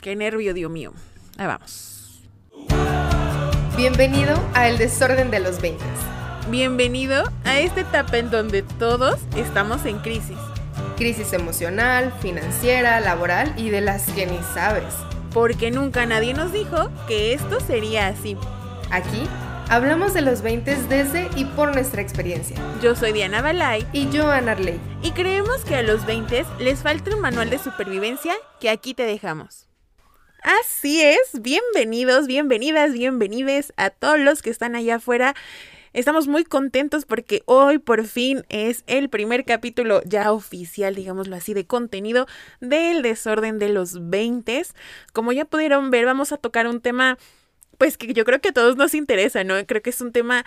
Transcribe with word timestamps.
Qué 0.00 0.16
nervio, 0.16 0.54
Dios 0.54 0.70
mío. 0.70 0.94
Ahí 1.36 1.46
vamos. 1.46 2.22
Bienvenido 3.76 4.34
a 4.54 4.66
El 4.66 4.78
Desorden 4.78 5.30
de 5.30 5.40
los 5.40 5.60
20. 5.60 5.84
Bienvenido 6.48 7.24
a 7.44 7.60
esta 7.60 7.82
etapa 7.82 8.16
en 8.16 8.30
donde 8.30 8.62
todos 8.62 9.20
estamos 9.36 9.84
en 9.84 9.98
crisis. 9.98 10.38
Crisis 10.96 11.34
emocional, 11.34 12.14
financiera, 12.22 12.98
laboral 13.00 13.52
y 13.58 13.68
de 13.68 13.82
las 13.82 14.10
que 14.12 14.26
ni 14.26 14.38
sabes. 14.54 14.94
Porque 15.34 15.70
nunca 15.70 16.06
nadie 16.06 16.32
nos 16.32 16.50
dijo 16.50 16.90
que 17.06 17.34
esto 17.34 17.60
sería 17.60 18.08
así. 18.08 18.38
Aquí 18.90 19.28
hablamos 19.68 20.14
de 20.14 20.22
los 20.22 20.40
20 20.40 20.76
desde 20.84 21.28
y 21.36 21.44
por 21.44 21.74
nuestra 21.74 22.00
experiencia. 22.00 22.56
Yo 22.82 22.96
soy 22.96 23.12
Diana 23.12 23.42
Balay. 23.42 23.86
Y 23.92 24.08
yo, 24.08 24.30
Ana 24.30 24.52
Arley. 24.52 24.80
Y 25.02 25.10
creemos 25.10 25.62
que 25.66 25.76
a 25.76 25.82
los 25.82 26.06
20 26.06 26.46
les 26.58 26.82
falta 26.82 27.14
un 27.14 27.20
manual 27.20 27.50
de 27.50 27.58
supervivencia 27.58 28.34
que 28.60 28.70
aquí 28.70 28.94
te 28.94 29.02
dejamos. 29.02 29.69
Así 30.42 31.02
es, 31.02 31.18
bienvenidos, 31.42 32.26
bienvenidas, 32.26 32.94
bienvenides 32.94 33.74
a 33.76 33.90
todos 33.90 34.18
los 34.18 34.40
que 34.40 34.48
están 34.48 34.74
allá 34.74 34.96
afuera. 34.96 35.34
Estamos 35.92 36.28
muy 36.28 36.44
contentos 36.44 37.04
porque 37.04 37.42
hoy 37.44 37.78
por 37.78 38.06
fin 38.06 38.44
es 38.48 38.82
el 38.86 39.10
primer 39.10 39.44
capítulo 39.44 40.00
ya 40.06 40.32
oficial, 40.32 40.94
digámoslo 40.94 41.36
así, 41.36 41.52
de 41.52 41.66
contenido 41.66 42.26
del 42.60 43.02
desorden 43.02 43.58
de 43.58 43.68
los 43.68 44.08
20. 44.08 44.62
Como 45.12 45.32
ya 45.32 45.44
pudieron 45.44 45.90
ver, 45.90 46.06
vamos 46.06 46.32
a 46.32 46.38
tocar 46.38 46.66
un 46.66 46.80
tema 46.80 47.18
pues 47.76 47.98
que 47.98 48.14
yo 48.14 48.24
creo 48.24 48.40
que 48.40 48.48
a 48.48 48.54
todos 48.54 48.76
nos 48.76 48.94
interesa, 48.94 49.44
¿no? 49.44 49.54
Creo 49.66 49.82
que 49.82 49.90
es 49.90 50.00
un 50.00 50.12
tema 50.12 50.46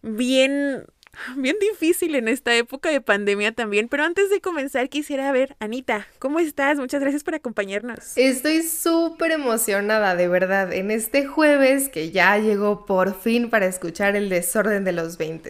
bien 0.00 0.86
bien 1.36 1.56
difícil 1.60 2.14
en 2.14 2.28
esta 2.28 2.54
época 2.54 2.90
de 2.90 3.00
pandemia 3.00 3.52
también, 3.52 3.88
pero 3.88 4.04
antes 4.04 4.30
de 4.30 4.40
comenzar 4.40 4.88
quisiera 4.88 5.30
ver, 5.32 5.56
Anita, 5.58 6.06
¿cómo 6.18 6.38
estás? 6.38 6.78
Muchas 6.78 7.00
gracias 7.00 7.24
por 7.24 7.34
acompañarnos. 7.34 8.16
Estoy 8.16 8.62
súper 8.62 9.32
emocionada, 9.32 10.14
de 10.16 10.28
verdad, 10.28 10.72
en 10.72 10.90
este 10.90 11.26
jueves 11.26 11.88
que 11.88 12.10
ya 12.10 12.38
llegó 12.38 12.86
por 12.86 13.18
fin 13.20 13.50
para 13.50 13.66
escuchar 13.66 14.16
el 14.16 14.28
desorden 14.28 14.84
de 14.84 14.92
los 14.92 15.18
20. 15.18 15.42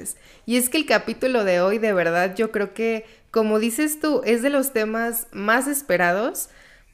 Y 0.47 0.57
es 0.57 0.71
que 0.71 0.79
el 0.79 0.87
capítulo 0.87 1.45
de 1.45 1.61
hoy, 1.61 1.79
de 1.79 1.93
verdad, 1.93 2.35
yo 2.35 2.51
creo 2.51 2.73
que, 2.73 3.05
como 3.31 3.59
dices 3.59 4.01
tú, 4.01 4.23
es 4.25 4.43
de 4.43 4.51
los 4.51 4.73
temas 4.73 5.27
más 5.33 5.67
esperados 5.67 6.49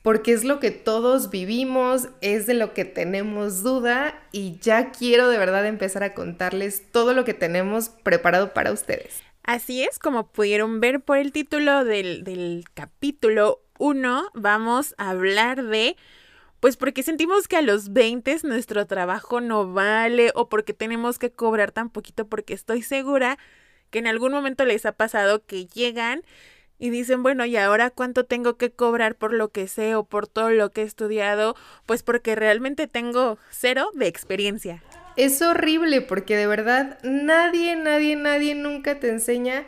porque 0.08 0.32
es 0.32 0.42
lo 0.42 0.58
que 0.58 0.70
todos 0.70 1.28
vivimos, 1.28 2.08
es 2.22 2.46
de 2.46 2.54
lo 2.54 2.72
que 2.72 2.86
tenemos 2.86 3.62
duda 3.62 4.18
y 4.32 4.58
ya 4.58 4.90
quiero 4.90 5.28
de 5.28 5.36
verdad 5.36 5.66
empezar 5.66 6.02
a 6.02 6.14
contarles 6.14 6.90
todo 6.90 7.12
lo 7.12 7.26
que 7.26 7.34
tenemos 7.34 7.90
preparado 7.90 8.54
para 8.54 8.72
ustedes. 8.72 9.20
Así 9.42 9.82
es, 9.82 9.98
como 9.98 10.32
pudieron 10.32 10.80
ver 10.80 11.02
por 11.02 11.18
el 11.18 11.30
título 11.30 11.84
del, 11.84 12.64
capítulo 12.72 13.60
1, 13.78 14.30
vamos 14.32 14.94
a 14.96 15.10
hablar 15.10 15.62
de, 15.62 15.94
pues 16.58 16.78
porque 16.78 17.02
sentimos 17.02 17.46
que 17.46 17.58
a 17.58 17.62
los 17.62 17.92
20 17.92 18.34
nuestro 18.44 18.86
trabajo 18.86 19.42
no 19.42 19.74
vale 19.74 20.32
o 20.34 20.48
porque 20.48 20.72
tenemos 20.72 21.18
que 21.18 21.32
cobrar 21.32 21.70
tan 21.70 21.90
poquito 21.90 22.26
porque 22.26 22.54
estoy 22.54 22.80
segura 22.80 23.36
que 23.90 23.98
en 23.98 24.06
algún 24.06 24.32
momento 24.32 24.64
les 24.64 24.86
ha 24.86 24.92
pasado 24.92 25.44
que 25.44 25.66
llegan 25.66 26.22
y 26.78 26.90
dicen, 26.90 27.22
bueno, 27.22 27.44
¿y 27.44 27.56
ahora 27.56 27.90
cuánto 27.90 28.24
tengo 28.24 28.56
que 28.56 28.70
cobrar 28.70 29.16
por 29.16 29.32
lo 29.32 29.48
que 29.48 29.66
sé 29.68 29.94
o 29.94 30.04
por 30.04 30.26
todo 30.26 30.50
lo 30.50 30.70
que 30.70 30.82
he 30.82 30.84
estudiado? 30.84 31.56
Pues 31.86 32.02
porque 32.02 32.34
realmente 32.34 32.86
tengo 32.86 33.38
cero 33.50 33.90
de 33.94 34.06
experiencia. 34.06 34.82
Es 35.16 35.42
horrible 35.42 36.00
porque 36.00 36.36
de 36.36 36.46
verdad 36.46 36.98
nadie, 37.02 37.74
nadie, 37.74 38.14
nadie 38.14 38.54
nunca 38.54 39.00
te 39.00 39.10
enseña 39.10 39.64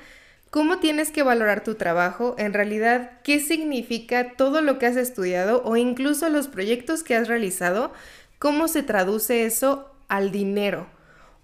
cómo 0.51 0.79
tienes 0.79 1.11
que 1.11 1.23
valorar 1.23 1.65
tu 1.65 1.75
trabajo, 1.75 2.35
en 2.39 2.53
realidad 2.53 3.13
qué 3.25 3.41
significa 3.41 4.33
todo 4.37 4.63
lo 4.63 4.79
que 4.79 4.87
has 4.87 4.97
estudiado 4.97 5.63
o 5.65 5.77
incluso 5.77 6.29
los 6.29 6.49
proyectos 6.49 7.03
que 7.03 7.17
has 7.17 7.29
realizado, 7.29 7.93
cómo 8.39 8.69
se 8.69 8.83
traduce 8.83 9.45
eso 9.45 9.91
al 10.09 10.31
dinero 10.31 10.87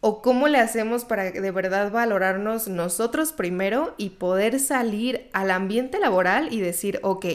o 0.08 0.22
cómo 0.22 0.46
le 0.46 0.58
hacemos 0.58 1.04
para 1.04 1.32
de 1.32 1.50
verdad 1.50 1.90
valorarnos 1.90 2.68
nosotros 2.68 3.32
primero 3.32 3.92
y 3.96 4.10
poder 4.10 4.60
salir 4.60 5.28
al 5.32 5.50
ambiente 5.50 5.98
laboral 5.98 6.52
y 6.52 6.60
decir, 6.60 7.00
ok, 7.02 7.26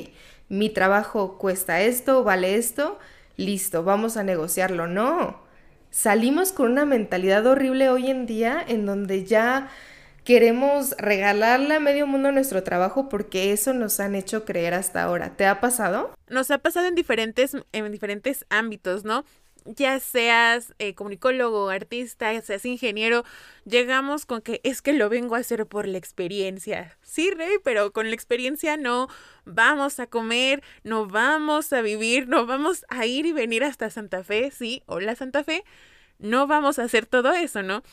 mi 0.48 0.70
trabajo 0.70 1.38
cuesta 1.38 1.82
esto, 1.82 2.24
vale 2.24 2.56
esto, 2.56 2.98
listo, 3.36 3.84
vamos 3.84 4.16
a 4.16 4.24
negociarlo. 4.24 4.88
No, 4.88 5.42
salimos 5.90 6.54
con 6.54 6.72
una 6.72 6.86
mentalidad 6.86 7.46
horrible 7.46 7.90
hoy 7.90 8.10
en 8.10 8.26
día 8.26 8.64
en 8.66 8.86
donde 8.86 9.26
ya 9.26 9.70
queremos 10.24 10.92
regalarle 10.98 11.76
a 11.76 11.82
medio 11.82 12.08
mundo 12.08 12.32
nuestro 12.32 12.64
trabajo 12.64 13.10
porque 13.10 13.52
eso 13.52 13.74
nos 13.74 14.00
han 14.00 14.16
hecho 14.16 14.46
creer 14.46 14.76
hasta 14.76 15.04
ahora. 15.04 15.36
¿Te 15.36 15.46
ha 15.46 15.60
pasado? 15.60 16.14
Nos 16.30 16.52
ha 16.52 16.60
pasado 16.60 16.88
en 16.88 16.96
diferentes, 16.96 17.52
en 17.74 17.92
diferentes 17.92 18.46
ámbitos, 18.50 19.04
¿no? 19.04 19.26
Ya 19.66 20.00
seas 20.00 20.74
eh, 20.80 20.96
comunicólogo, 20.96 21.70
artista, 21.70 22.40
seas 22.42 22.66
ingeniero, 22.66 23.24
llegamos 23.66 24.26
con 24.26 24.42
que 24.42 24.62
es 24.64 24.82
que 24.82 24.94
lo 24.94 25.10
vengo 25.10 25.36
a 25.36 25.40
hacer 25.40 25.66
por 25.66 25.88
la 25.88 25.98
experiencia. 25.98 26.98
Sí, 27.02 27.32
Rey, 27.32 27.58
pero 27.64 27.92
con 27.92 28.08
la 28.08 28.16
experiencia 28.16 28.78
no 28.78 29.08
vamos 29.46 30.00
a 30.00 30.08
comer, 30.08 30.64
no 30.84 31.06
vamos 31.08 31.72
a 31.74 31.82
vivir, 31.82 32.28
no 32.28 32.46
vamos 32.46 32.86
a 32.90 33.06
ir 33.06 33.26
y 33.26 33.32
venir 33.32 33.64
hasta 33.64 33.90
Santa 33.90 34.24
Fe, 34.24 34.52
sí, 34.52 34.84
hola 34.86 35.16
Santa 35.16 35.44
Fe, 35.44 35.64
no 36.20 36.48
vamos 36.48 36.80
a 36.80 36.84
hacer 36.84 37.06
todo 37.06 37.34
eso, 37.34 37.64
¿no? 37.64 37.84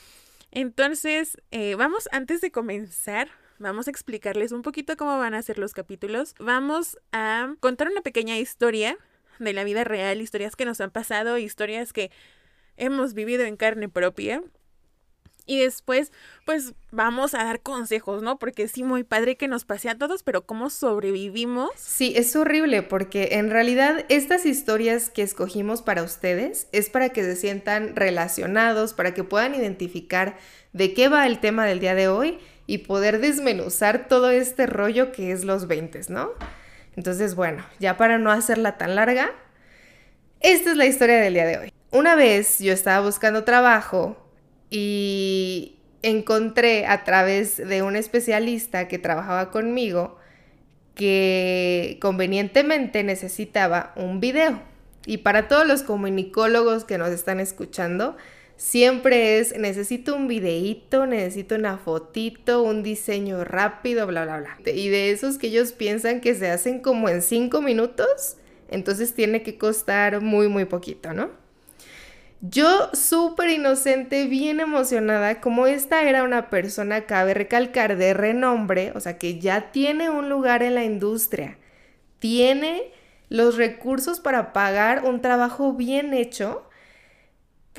Entonces, 0.51 1.37
eh, 1.51 1.75
vamos, 1.75 2.09
antes 2.11 2.41
de 2.41 2.51
comenzar, 2.51 3.29
vamos 3.59 3.87
a 3.87 3.91
explicarles 3.91 4.51
un 4.51 4.63
poquito 4.63 4.97
cómo 4.97 5.17
van 5.19 5.35
a 5.35 5.41
ser 5.41 5.59
los 5.59 5.73
capítulos. 5.73 6.33
Vamos 6.39 6.97
a 7.11 7.53
contar 7.59 7.89
una 7.89 8.01
pequeña 8.01 8.37
historia 8.39 8.97
de 9.39 9.53
la 9.53 9.63
vida 9.63 9.83
real, 9.83 10.21
historias 10.21 10.55
que 10.55 10.65
nos 10.65 10.81
han 10.81 10.91
pasado, 10.91 11.37
historias 11.37 11.93
que 11.93 12.11
hemos 12.77 13.13
vivido 13.13 13.43
en 13.43 13.57
carne 13.57 13.89
propia. 13.89 14.41
Y 15.45 15.61
después, 15.61 16.11
pues 16.45 16.75
vamos 16.91 17.33
a 17.33 17.43
dar 17.43 17.61
consejos, 17.61 18.21
¿no? 18.21 18.37
Porque 18.37 18.67
sí, 18.67 18.83
muy 18.83 19.03
padre 19.03 19.35
que 19.35 19.47
nos 19.47 19.65
pase 19.65 19.89
a 19.89 19.97
todos, 19.97 20.21
pero 20.21 20.45
¿cómo 20.45 20.69
sobrevivimos? 20.69 21.71
Sí, 21.75 22.13
es 22.15 22.35
horrible 22.35 22.83
porque 22.83 23.29
en 23.31 23.49
realidad 23.49 24.05
estas 24.09 24.45
historias 24.45 25.09
que 25.09 25.23
escogimos 25.23 25.81
para 25.81 26.03
ustedes 26.03 26.67
es 26.71 26.91
para 26.91 27.09
que 27.09 27.23
se 27.23 27.35
sientan 27.35 27.95
relacionados, 27.95 28.93
para 28.93 29.15
que 29.15 29.23
puedan 29.23 29.55
identificar 29.55 30.37
de 30.71 30.93
qué 30.93 31.09
va 31.09 31.25
el 31.25 31.39
tema 31.39 31.65
del 31.65 31.79
día 31.79 31.95
de 31.95 32.09
hoy 32.09 32.37
y 32.67 32.79
poder 32.79 33.19
desmenuzar 33.19 34.07
todo 34.07 34.29
este 34.29 34.67
rollo 34.67 35.11
que 35.11 35.31
es 35.31 35.45
los 35.45 35.67
20, 35.67 36.01
¿no? 36.09 36.29
Entonces, 36.95 37.35
bueno, 37.35 37.65
ya 37.79 37.97
para 37.97 38.17
no 38.17 38.31
hacerla 38.31 38.77
tan 38.77 38.95
larga, 38.95 39.31
esta 40.39 40.71
es 40.71 40.77
la 40.77 40.85
historia 40.85 41.19
del 41.19 41.33
día 41.33 41.45
de 41.45 41.57
hoy. 41.57 41.73
Una 41.91 42.15
vez 42.15 42.59
yo 42.59 42.71
estaba 42.71 43.05
buscando 43.05 43.43
trabajo 43.43 44.17
y 44.69 45.79
encontré 46.01 46.85
a 46.85 47.03
través 47.03 47.57
de 47.57 47.81
un 47.81 47.95
especialista 47.95 48.87
que 48.87 48.99
trabajaba 48.99 49.51
conmigo 49.51 50.17
que 50.95 51.97
convenientemente 52.01 53.03
necesitaba 53.03 53.93
un 53.95 54.19
video. 54.19 54.61
Y 55.05 55.19
para 55.19 55.47
todos 55.47 55.65
los 55.65 55.81
comunicólogos 55.81 56.83
que 56.83 56.97
nos 56.97 57.09
están 57.09 57.39
escuchando, 57.39 58.17
siempre 58.59 59.39
es, 59.39 59.57
necesito 59.57 60.13
un 60.13 60.27
videíto, 60.27 61.05
necesito 61.05 61.55
una 61.55 61.77
fotito, 61.77 62.61
un 62.61 62.83
diseño 62.83 63.45
rápido, 63.45 64.05
bla, 64.05 64.25
bla, 64.25 64.37
bla. 64.37 64.57
Y 64.73 64.89
de 64.89 65.11
esos 65.11 65.37
que 65.37 65.47
ellos 65.47 65.71
piensan 65.71 66.19
que 66.19 66.35
se 66.35 66.51
hacen 66.51 66.81
como 66.81 67.07
en 67.07 67.21
cinco 67.21 67.61
minutos, 67.61 68.35
entonces 68.69 69.13
tiene 69.15 69.43
que 69.43 69.57
costar 69.57 70.19
muy, 70.19 70.49
muy 70.49 70.65
poquito, 70.65 71.13
¿no? 71.13 71.29
Yo 72.41 72.89
súper 72.91 73.49
inocente, 73.49 74.25
bien 74.25 74.59
emocionada, 74.59 75.39
como 75.39 75.65
esta 75.65 76.03
era 76.03 76.23
una 76.23 76.49
persona, 76.49 77.05
cabe 77.05 77.33
recalcar, 77.33 77.95
de 77.95 78.13
renombre, 78.13 78.91
o 78.93 78.99
sea, 78.99 79.17
que 79.17 79.39
ya 79.39 79.71
tiene 79.71 80.09
un 80.09 80.27
lugar 80.27 80.63
en 80.63 80.75
la 80.75 80.83
industria, 80.83 81.57
tiene 82.19 82.91
los 83.29 83.55
recursos 83.55 84.19
para 84.19 84.51
pagar 84.51 85.05
un 85.05 85.21
trabajo 85.21 85.73
bien 85.73 86.13
hecho, 86.13 86.68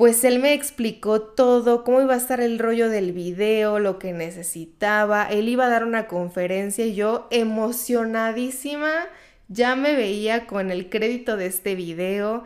pues 0.01 0.23
él 0.23 0.39
me 0.39 0.55
explicó 0.55 1.21
todo, 1.21 1.83
cómo 1.83 2.01
iba 2.01 2.15
a 2.15 2.17
estar 2.17 2.41
el 2.41 2.57
rollo 2.57 2.89
del 2.89 3.11
video, 3.11 3.77
lo 3.77 3.99
que 3.99 4.13
necesitaba. 4.13 5.27
Él 5.29 5.47
iba 5.47 5.67
a 5.67 5.69
dar 5.69 5.83
una 5.83 6.07
conferencia 6.07 6.87
y 6.87 6.95
yo 6.95 7.27
emocionadísima 7.29 8.89
ya 9.47 9.75
me 9.75 9.95
veía 9.95 10.47
con 10.47 10.71
el 10.71 10.89
crédito 10.89 11.37
de 11.37 11.45
este 11.45 11.75
video. 11.75 12.45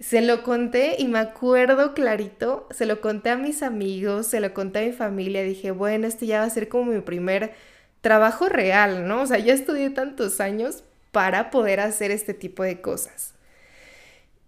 Se 0.00 0.22
lo 0.22 0.42
conté 0.42 0.96
y 0.98 1.06
me 1.06 1.18
acuerdo 1.18 1.92
clarito, 1.92 2.66
se 2.70 2.86
lo 2.86 3.02
conté 3.02 3.28
a 3.28 3.36
mis 3.36 3.62
amigos, 3.62 4.28
se 4.28 4.40
lo 4.40 4.54
conté 4.54 4.78
a 4.78 4.86
mi 4.86 4.92
familia, 4.92 5.42
dije, 5.42 5.72
bueno, 5.72 6.06
este 6.06 6.24
ya 6.24 6.38
va 6.38 6.46
a 6.46 6.50
ser 6.50 6.70
como 6.70 6.90
mi 6.90 7.02
primer 7.02 7.52
trabajo 8.00 8.48
real, 8.48 9.06
¿no? 9.06 9.20
O 9.20 9.26
sea, 9.26 9.38
ya 9.38 9.52
estudié 9.52 9.90
tantos 9.90 10.40
años 10.40 10.84
para 11.12 11.50
poder 11.50 11.80
hacer 11.80 12.10
este 12.10 12.32
tipo 12.32 12.62
de 12.62 12.80
cosas. 12.80 13.34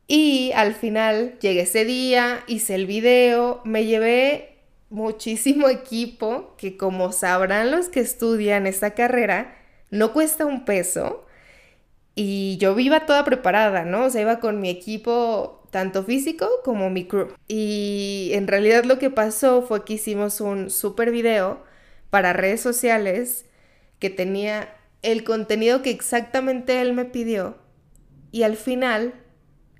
Y 0.08 0.52
al 0.54 0.74
final 0.74 1.36
llegué 1.40 1.62
ese 1.62 1.84
día, 1.84 2.44
hice 2.46 2.74
el 2.74 2.86
video, 2.86 3.60
me 3.64 3.86
llevé 3.86 4.56
muchísimo 4.88 5.68
equipo 5.68 6.54
que 6.56 6.76
como 6.76 7.12
sabrán 7.12 7.70
los 7.70 7.88
que 7.88 8.00
estudian 8.00 8.66
esta 8.66 8.92
carrera, 8.92 9.56
no 9.90 10.12
cuesta 10.12 10.46
un 10.46 10.64
peso. 10.64 11.26
Y 12.14 12.56
yo 12.58 12.78
iba 12.78 13.06
toda 13.06 13.24
preparada, 13.24 13.84
¿no? 13.84 14.04
O 14.04 14.10
sea, 14.10 14.22
iba 14.22 14.40
con 14.40 14.60
mi 14.60 14.70
equipo 14.70 15.68
tanto 15.70 16.04
físico 16.04 16.48
como 16.64 16.88
mi 16.88 17.06
crew. 17.06 17.28
Y 17.48 18.30
en 18.32 18.46
realidad 18.46 18.84
lo 18.84 18.98
que 18.98 19.10
pasó 19.10 19.62
fue 19.62 19.84
que 19.84 19.94
hicimos 19.94 20.40
un 20.40 20.70
super 20.70 21.10
video 21.10 21.62
para 22.10 22.32
redes 22.32 22.60
sociales 22.62 23.44
que 23.98 24.08
tenía 24.08 24.74
el 25.02 25.24
contenido 25.24 25.82
que 25.82 25.90
exactamente 25.90 26.80
él 26.80 26.94
me 26.94 27.04
pidió. 27.04 27.58
Y 28.32 28.44
al 28.44 28.56
final, 28.56 29.14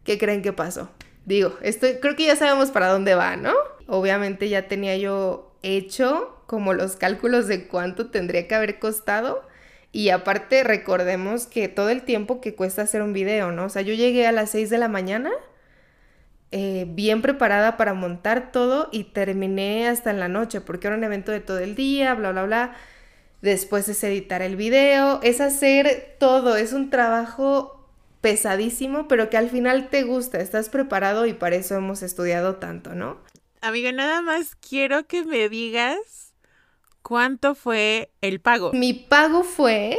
¿qué 0.07 0.17
creen 0.17 0.41
que 0.41 0.53
pasó? 0.55 0.89
Digo, 1.27 1.55
esto, 1.61 1.87
creo 2.01 2.17
que 2.17 2.25
ya 2.27 2.37
sabemos 2.37 2.71
para 2.71 2.89
dónde 2.89 3.15
va, 3.15 3.37
¿no? 3.37 3.53
Obviamente 3.89 4.49
ya 4.49 4.69
tenía 4.69 4.97
yo 4.97 5.53
hecho 5.63 6.43
como 6.47 6.73
los 6.73 6.97
cálculos 6.97 7.49
de 7.49 7.67
cuánto 7.67 8.11
tendría 8.11 8.49
que 8.49 8.55
haber 8.55 8.79
costado. 8.79 9.43
Y 9.93 10.11
aparte 10.11 10.63
recordemos 10.63 11.47
que 11.47 11.69
todo 11.69 11.91
el 11.91 12.03
tiempo 12.03 12.41
que 12.41 12.55
cuesta 12.55 12.83
hacer 12.83 13.03
un 13.03 13.13
video, 13.13 13.51
¿no? 13.51 13.65
O 13.65 13.69
sea, 13.69 13.83
yo 13.83 13.95
llegué 13.95 14.27
a 14.27 14.33
las 14.33 14.51
6 14.51 14.71
de 14.71 14.79
la 14.79 14.89
mañana 14.89 15.31
eh, 16.53 16.87
bien 16.89 17.23
preparada 17.23 17.77
para 17.77 17.93
montar 17.93 18.53
todo 18.53 18.89
y 18.93 19.05
terminé 19.05 19.89
hasta 19.89 20.11
en 20.11 20.21
la 20.21 20.29
noche 20.29 20.61
porque 20.61 20.87
era 20.87 20.97
un 20.97 21.03
evento 21.05 21.33
de 21.33 21.41
todo 21.41 21.59
el 21.59 21.75
día, 21.75 22.15
bla, 22.15 22.31
bla, 22.33 22.45
bla. 22.45 22.77
Después 23.43 23.89
es 23.89 24.03
editar 24.05 24.43
el 24.43 24.57
video, 24.57 25.21
es 25.23 25.41
hacer 25.41 26.17
todo, 26.19 26.57
es 26.57 26.73
un 26.73 26.91
trabajo 26.91 27.76
pesadísimo, 28.27 29.07
pero 29.07 29.31
que 29.31 29.37
al 29.37 29.51
final 29.51 29.89
te 29.89 30.03
gusta, 30.03 30.41
estás 30.41 30.69
preparado 30.69 31.27
y 31.27 31.33
para 31.33 31.55
eso 31.55 31.77
hemos 31.77 32.03
estudiado 32.03 32.57
tanto, 32.57 32.97
¿no? 32.97 33.19
Amiga, 33.61 33.93
nada 33.93 34.21
más 34.21 34.57
quiero 34.57 35.07
que 35.07 35.25
me 35.25 35.49
digas 35.49 36.33
cuánto 37.03 37.55
fue 37.55 38.11
el 38.23 38.41
pago. 38.41 38.73
Mi 38.73 38.95
pago 38.95 39.45
fue 39.45 39.97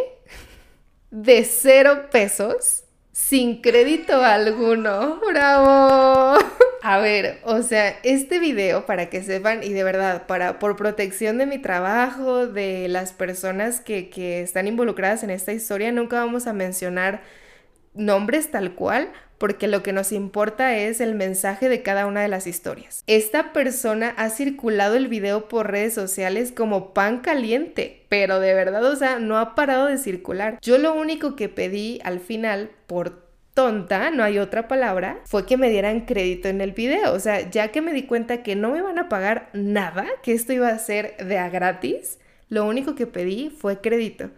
de 1.09 1.45
cero 1.45 2.07
pesos 2.11 2.83
sin 3.13 3.61
crédito 3.61 4.21
alguno. 4.21 5.21
¡Bravo! 5.25 6.37
A 6.81 6.97
ver, 6.99 7.39
o 7.45 7.61
sea, 7.61 7.97
este 8.03 8.39
video, 8.39 8.85
para 8.85 9.09
que 9.09 9.23
sepan, 9.23 9.63
y 9.63 9.71
de 9.71 9.85
verdad, 9.85 10.27
para, 10.27 10.59
por 10.59 10.75
protección 10.75 11.37
de 11.37 11.45
mi 11.45 11.59
trabajo, 11.59 12.45
de 12.45 12.89
las 12.89 13.13
personas 13.13 13.79
que, 13.79 14.09
que 14.09 14.41
están 14.41 14.67
involucradas 14.67 15.23
en 15.23 15.29
esta 15.29 15.53
historia, 15.53 15.93
nunca 15.93 16.17
vamos 16.17 16.45
a 16.45 16.51
mencionar 16.51 17.21
nombres 17.97 18.51
tal 18.51 18.73
cual, 18.73 19.09
porque 19.37 19.67
lo 19.67 19.83
que 19.83 19.93
nos 19.93 20.11
importa 20.11 20.75
es 20.75 20.99
el 20.99 21.13
mensaje 21.15 21.69
de 21.69 21.83
cada 21.83 22.07
una 22.07 22.21
de 22.21 22.27
las 22.27 22.47
historias. 22.47 23.03
Esta 23.07 23.53
persona 23.53 24.13
ha 24.17 24.29
circulado 24.29 24.95
el 24.95 25.07
video 25.07 25.47
por 25.47 25.71
redes 25.71 25.93
sociales 25.93 26.51
como 26.51 26.93
pan 26.93 27.19
caliente, 27.19 28.05
pero 28.09 28.39
de 28.39 28.53
verdad, 28.53 28.83
o 28.85 28.95
sea, 28.95 29.19
no 29.19 29.37
ha 29.37 29.55
parado 29.55 29.87
de 29.87 29.97
circular. 29.97 30.57
Yo 30.61 30.77
lo 30.77 30.93
único 30.93 31.35
que 31.35 31.49
pedí 31.49 31.99
al 32.03 32.19
final, 32.19 32.71
por 32.87 33.27
tonta, 33.53 34.11
no 34.11 34.23
hay 34.23 34.37
otra 34.37 34.67
palabra, 34.67 35.19
fue 35.25 35.45
que 35.45 35.57
me 35.57 35.69
dieran 35.69 36.01
crédito 36.01 36.47
en 36.47 36.61
el 36.61 36.73
video. 36.73 37.13
O 37.13 37.19
sea, 37.19 37.49
ya 37.49 37.69
que 37.69 37.81
me 37.81 37.93
di 37.93 38.03
cuenta 38.03 38.43
que 38.43 38.55
no 38.55 38.71
me 38.71 38.81
van 38.81 38.99
a 38.99 39.09
pagar 39.09 39.49
nada, 39.53 40.05
que 40.23 40.33
esto 40.33 40.53
iba 40.53 40.69
a 40.69 40.79
ser 40.79 41.17
de 41.17 41.37
a 41.37 41.49
gratis, 41.49 42.19
lo 42.49 42.65
único 42.65 42.95
que 42.95 43.07
pedí 43.07 43.49
fue 43.49 43.81
crédito. 43.81 44.29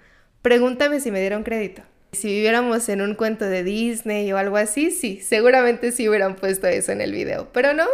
Pregúntame 0.41 0.99
si 0.99 1.11
me 1.11 1.19
dieron 1.19 1.43
crédito. 1.43 1.83
Si 2.11 2.27
viviéramos 2.27 2.89
en 2.89 3.01
un 3.01 3.13
cuento 3.13 3.45
de 3.45 3.63
Disney 3.63 4.31
o 4.31 4.37
algo 4.37 4.57
así, 4.57 4.89
sí, 4.89 5.19
seguramente 5.21 5.91
sí 5.91 6.09
hubieran 6.09 6.35
puesto 6.35 6.67
eso 6.67 6.91
en 6.91 7.01
el 7.01 7.11
video. 7.11 7.49
Pero 7.53 7.73
no, 7.73 7.85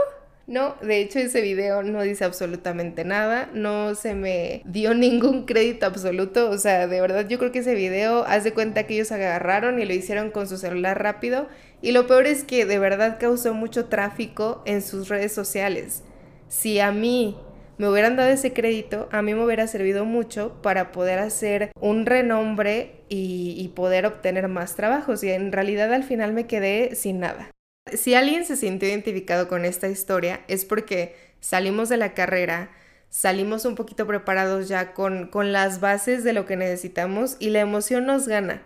no, 0.47 0.75
de 0.81 1.01
hecho 1.01 1.19
ese 1.19 1.41
video 1.41 1.81
no 1.81 2.01
dice 2.03 2.23
absolutamente 2.23 3.03
nada, 3.03 3.49
no 3.53 3.95
se 3.95 4.13
me 4.13 4.61
dio 4.65 4.93
ningún 4.93 5.45
crédito 5.45 5.87
absoluto, 5.87 6.49
o 6.51 6.57
sea, 6.57 6.87
de 6.87 7.01
verdad 7.01 7.27
yo 7.27 7.39
creo 7.39 7.51
que 7.51 7.59
ese 7.59 7.73
video, 7.73 8.23
haz 8.27 8.43
de 8.43 8.53
cuenta 8.53 8.83
que 8.83 8.93
ellos 8.93 9.11
agarraron 9.11 9.81
y 9.81 9.85
lo 9.85 9.93
hicieron 9.93 10.29
con 10.29 10.47
su 10.47 10.57
celular 10.57 11.01
rápido 11.01 11.47
y 11.81 11.91
lo 11.91 12.05
peor 12.05 12.27
es 12.27 12.43
que 12.43 12.65
de 12.65 12.77
verdad 12.77 13.17
causó 13.19 13.53
mucho 13.53 13.85
tráfico 13.85 14.61
en 14.65 14.81
sus 14.81 15.09
redes 15.09 15.33
sociales. 15.33 16.03
Si 16.47 16.79
a 16.79 16.91
mí 16.91 17.37
me 17.77 17.89
hubieran 17.89 18.15
dado 18.15 18.29
ese 18.29 18.53
crédito, 18.53 19.09
a 19.11 19.21
mí 19.21 19.33
me 19.33 19.43
hubiera 19.43 19.67
servido 19.67 20.05
mucho 20.05 20.61
para 20.61 20.91
poder 20.91 21.19
hacer 21.19 21.71
un 21.79 22.05
renombre 22.05 23.03
y, 23.09 23.71
poder 23.75 24.05
obtener 24.05 24.47
más 24.47 24.75
trabajos. 24.75 25.23
Y 25.23 25.31
en 25.31 25.51
realidad 25.51 25.93
al 25.93 26.03
final 26.03 26.33
me 26.33 26.47
quedé 26.47 26.95
sin 26.95 27.19
nada. 27.19 27.51
Si 27.93 28.15
alguien 28.15 28.45
se 28.45 28.55
sintió 28.55 28.87
identificado 28.87 29.47
con 29.47 29.65
esta 29.65 29.87
historia 29.87 30.41
es 30.47 30.65
porque 30.65 31.15
salimos 31.39 31.89
de 31.89 31.97
la 31.97 32.13
carrera, 32.13 32.71
salimos 33.09 33.65
un 33.65 33.75
poquito 33.75 34.07
preparados 34.07 34.67
ya 34.67 34.93
con, 34.93 35.27
con 35.27 35.51
las 35.51 35.81
bases 35.81 36.23
de 36.23 36.33
lo 36.33 36.45
que 36.45 36.55
necesitamos 36.55 37.35
y 37.39 37.49
la 37.49 37.59
emoción 37.59 38.05
nos 38.05 38.27
gana. 38.27 38.63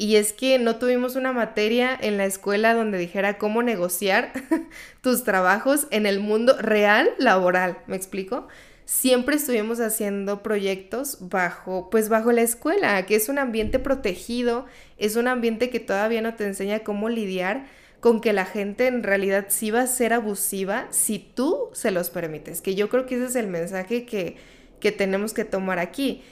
Y 0.00 0.16
es 0.16 0.32
que 0.32 0.58
no 0.58 0.76
tuvimos 0.76 1.14
una 1.14 1.34
materia 1.34 1.94
en 2.00 2.16
la 2.16 2.24
escuela 2.24 2.72
donde 2.72 2.96
dijera 2.96 3.36
cómo 3.36 3.62
negociar 3.62 4.32
tus 5.02 5.24
trabajos 5.24 5.88
en 5.90 6.06
el 6.06 6.20
mundo 6.20 6.56
real 6.58 7.10
laboral, 7.18 7.76
¿me 7.86 7.96
explico? 7.96 8.48
Siempre 8.86 9.36
estuvimos 9.36 9.78
haciendo 9.78 10.42
proyectos 10.42 11.18
bajo, 11.20 11.90
pues 11.90 12.08
bajo 12.08 12.32
la 12.32 12.40
escuela, 12.40 13.04
que 13.04 13.14
es 13.14 13.28
un 13.28 13.38
ambiente 13.38 13.78
protegido, 13.78 14.64
es 14.96 15.16
un 15.16 15.28
ambiente 15.28 15.68
que 15.68 15.80
todavía 15.80 16.22
no 16.22 16.32
te 16.32 16.46
enseña 16.46 16.78
cómo 16.78 17.10
lidiar 17.10 17.66
con 18.00 18.22
que 18.22 18.32
la 18.32 18.46
gente 18.46 18.86
en 18.86 19.02
realidad 19.02 19.48
sí 19.50 19.70
va 19.70 19.82
a 19.82 19.86
ser 19.86 20.14
abusiva 20.14 20.86
si 20.88 21.18
tú 21.18 21.68
se 21.74 21.90
los 21.90 22.08
permites, 22.08 22.62
que 22.62 22.74
yo 22.74 22.88
creo 22.88 23.04
que 23.04 23.16
ese 23.16 23.26
es 23.26 23.36
el 23.36 23.48
mensaje 23.48 24.06
que, 24.06 24.36
que 24.80 24.92
tenemos 24.92 25.34
que 25.34 25.44
tomar 25.44 25.78
aquí 25.78 26.22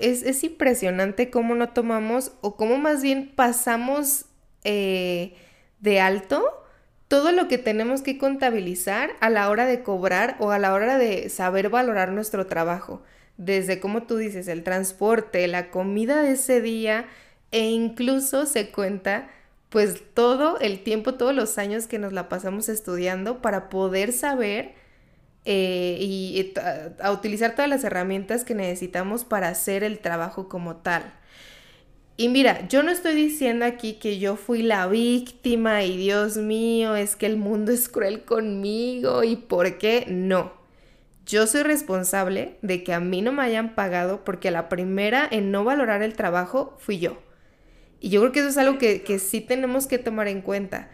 es, 0.00 0.44
impresionante 0.44 1.30
cómo 1.30 1.54
no 1.54 1.70
tomamos 1.70 2.32
o 2.40 2.56
cómo 2.56 2.78
más 2.78 3.02
bien 3.02 3.32
pasamos 3.34 4.26
eh, 4.64 5.34
de 5.80 6.00
alto 6.00 6.62
todo 7.08 7.30
lo 7.32 7.46
que 7.46 7.58
tenemos 7.58 8.00
que 8.00 8.16
contabilizar 8.16 9.10
a 9.20 9.28
la 9.28 9.50
hora 9.50 9.66
de 9.66 9.82
cobrar 9.82 10.36
o 10.38 10.50
a 10.50 10.58
la 10.58 10.72
hora 10.72 10.96
de 10.96 11.28
saber 11.28 11.68
valorar 11.68 12.10
nuestro 12.10 12.46
trabajo. 12.46 13.02
Desde 13.36 13.80
como 13.80 14.04
tú 14.04 14.16
dices, 14.16 14.48
el 14.48 14.62
transporte, 14.62 15.46
la 15.46 15.70
comida 15.70 16.22
de 16.22 16.32
ese 16.32 16.62
día 16.62 17.04
e 17.50 17.68
incluso 17.68 18.46
se 18.46 18.70
cuenta 18.70 19.28
pues 19.68 20.02
todo 20.14 20.58
el 20.60 20.82
tiempo, 20.82 21.14
todos 21.14 21.34
los 21.34 21.58
años 21.58 21.86
que 21.86 21.98
nos 21.98 22.14
la 22.14 22.30
pasamos 22.30 22.70
estudiando 22.70 23.42
para 23.42 23.68
poder 23.68 24.12
saber 24.12 24.74
eh, 25.44 25.96
y 26.00 26.54
a, 27.00 27.10
utilizar 27.10 27.54
todas 27.54 27.68
las 27.68 27.82
herramientas 27.84 28.44
que 28.44 28.54
necesitamos 28.54 29.24
para 29.24 29.48
hacer 29.48 29.82
el 29.82 29.98
trabajo 29.98 30.48
como 30.48 30.76
tal. 30.76 31.02
Y 32.16 32.28
mira, 32.28 32.68
yo 32.68 32.82
no 32.82 32.90
estoy 32.90 33.14
diciendo 33.14 33.64
aquí 33.64 33.94
que 33.94 34.18
yo 34.18 34.36
fui 34.36 34.62
la 34.62 34.86
víctima 34.86 35.82
y 35.82 35.96
Dios 35.96 36.36
mío, 36.36 36.94
es 36.94 37.16
que 37.16 37.26
el 37.26 37.36
mundo 37.36 37.72
es 37.72 37.88
cruel 37.88 38.24
conmigo 38.24 39.24
y 39.24 39.36
por 39.36 39.78
qué 39.78 40.04
no. 40.08 40.52
Yo 41.26 41.46
soy 41.46 41.62
responsable 41.62 42.58
de 42.62 42.84
que 42.84 42.92
a 42.92 43.00
mí 43.00 43.22
no 43.22 43.32
me 43.32 43.42
hayan 43.42 43.74
pagado 43.74 44.24
porque 44.24 44.50
la 44.50 44.68
primera 44.68 45.26
en 45.30 45.50
no 45.50 45.64
valorar 45.64 46.02
el 46.02 46.14
trabajo 46.14 46.76
fui 46.78 46.98
yo. 46.98 47.18
Y 48.00 48.10
yo 48.10 48.20
creo 48.20 48.32
que 48.32 48.40
eso 48.40 48.48
es 48.48 48.58
algo 48.58 48.78
que, 48.78 49.02
que 49.02 49.18
sí 49.18 49.40
tenemos 49.40 49.86
que 49.86 49.98
tomar 49.98 50.28
en 50.28 50.42
cuenta 50.42 50.90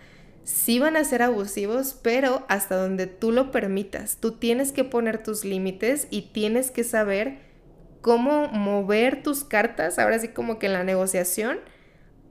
sí 0.48 0.78
van 0.78 0.96
a 0.96 1.04
ser 1.04 1.20
abusivos, 1.20 1.94
pero 2.00 2.46
hasta 2.48 2.74
donde 2.74 3.06
tú 3.06 3.32
lo 3.32 3.50
permitas. 3.50 4.16
Tú 4.16 4.32
tienes 4.32 4.72
que 4.72 4.82
poner 4.82 5.22
tus 5.22 5.44
límites 5.44 6.08
y 6.10 6.22
tienes 6.32 6.70
que 6.70 6.84
saber 6.84 7.40
cómo 8.00 8.48
mover 8.48 9.22
tus 9.22 9.44
cartas, 9.44 9.98
ahora 9.98 10.18
sí 10.18 10.28
como 10.28 10.58
que 10.58 10.64
en 10.64 10.72
la 10.72 10.84
negociación, 10.84 11.60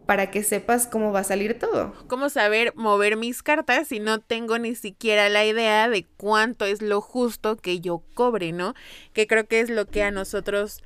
para 0.07 0.31
que 0.31 0.41
sepas 0.41 0.87
cómo 0.87 1.11
va 1.11 1.19
a 1.19 1.25
salir 1.25 1.59
todo. 1.59 1.93
¿Cómo 2.07 2.29
saber 2.29 2.73
mover 2.75 3.17
mis 3.17 3.43
cartas 3.43 3.89
si 3.89 3.99
no 3.99 4.19
tengo 4.19 4.57
ni 4.57 4.73
siquiera 4.73 5.29
la 5.29 5.45
idea 5.45 5.87
de 5.87 6.07
cuánto 6.17 6.65
es 6.65 6.81
lo 6.81 7.01
justo 7.01 7.57
que 7.57 7.81
yo 7.81 8.01
cobre, 8.15 8.51
¿no? 8.51 8.73
Que 9.13 9.27
creo 9.27 9.47
que 9.47 9.59
es 9.59 9.69
lo 9.69 9.85
que 9.85 10.01
a 10.01 10.09
nosotros 10.09 10.81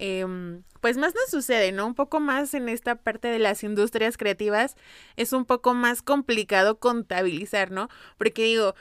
Em, 0.00 0.62
pues 0.80 0.96
más 0.96 1.12
nos 1.12 1.28
sucede, 1.28 1.72
¿no? 1.72 1.84
Un 1.84 1.96
poco 1.96 2.20
más 2.20 2.54
en 2.54 2.68
esta 2.68 2.94
parte 2.94 3.26
de 3.26 3.40
las 3.40 3.64
industrias 3.64 4.16
creativas 4.16 4.76
es 5.16 5.32
un 5.32 5.44
poco 5.44 5.74
más 5.74 6.02
complicado 6.02 6.78
contabilizar, 6.78 7.72
¿no? 7.72 7.88
Porque 8.16 8.44
digo, 8.44 8.76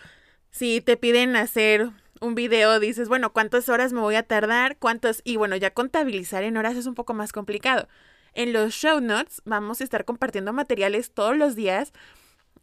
si 0.51 0.79
te 0.79 0.95
piden 0.95 1.35
hacer 1.35 1.89
un 2.21 2.35
video, 2.35 2.79
dices, 2.79 3.09
bueno, 3.09 3.33
¿cuántas 3.33 3.67
horas 3.67 3.93
me 3.93 3.99
voy 4.01 4.13
a 4.13 4.21
tardar? 4.23 4.77
¿Cuántos? 4.77 5.21
Y 5.23 5.37
bueno, 5.37 5.55
ya 5.55 5.73
contabilizar 5.73 6.43
en 6.43 6.55
horas 6.55 6.75
es 6.75 6.85
un 6.85 6.93
poco 6.93 7.15
más 7.15 7.31
complicado. 7.31 7.87
En 8.33 8.53
los 8.53 8.75
show 8.75 9.01
notes 9.01 9.41
vamos 9.45 9.81
a 9.81 9.83
estar 9.83 10.05
compartiendo 10.05 10.53
materiales 10.53 11.11
todos 11.11 11.35
los 11.35 11.55
días 11.55 11.93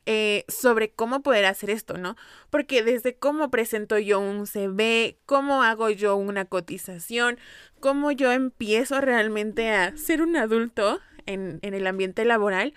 eh, 0.07 0.45
sobre 0.49 0.91
cómo 0.91 1.23
poder 1.23 1.47
hacer 1.47 1.71
esto, 1.71 1.97
¿no? 1.97 2.17
Porque 2.51 2.83
desde 2.83 3.15
cómo 3.15 3.51
presento 3.51 3.99
yo 3.99 4.21
un 4.21 4.47
CV, 4.47 5.17
cómo 5.27 5.63
hago 5.63 5.91
yo 5.91 6.17
una 6.17 6.45
cotización, 6.45 7.39
cómo 7.81 8.13
yo 8.13 8.33
empiezo 8.33 9.01
realmente 9.01 9.71
a 9.71 9.97
ser 9.97 10.23
un 10.23 10.37
adulto 10.37 11.01
en, 11.27 11.59
en 11.63 11.75
el 11.75 11.87
ambiente 11.87 12.25
laboral, 12.25 12.75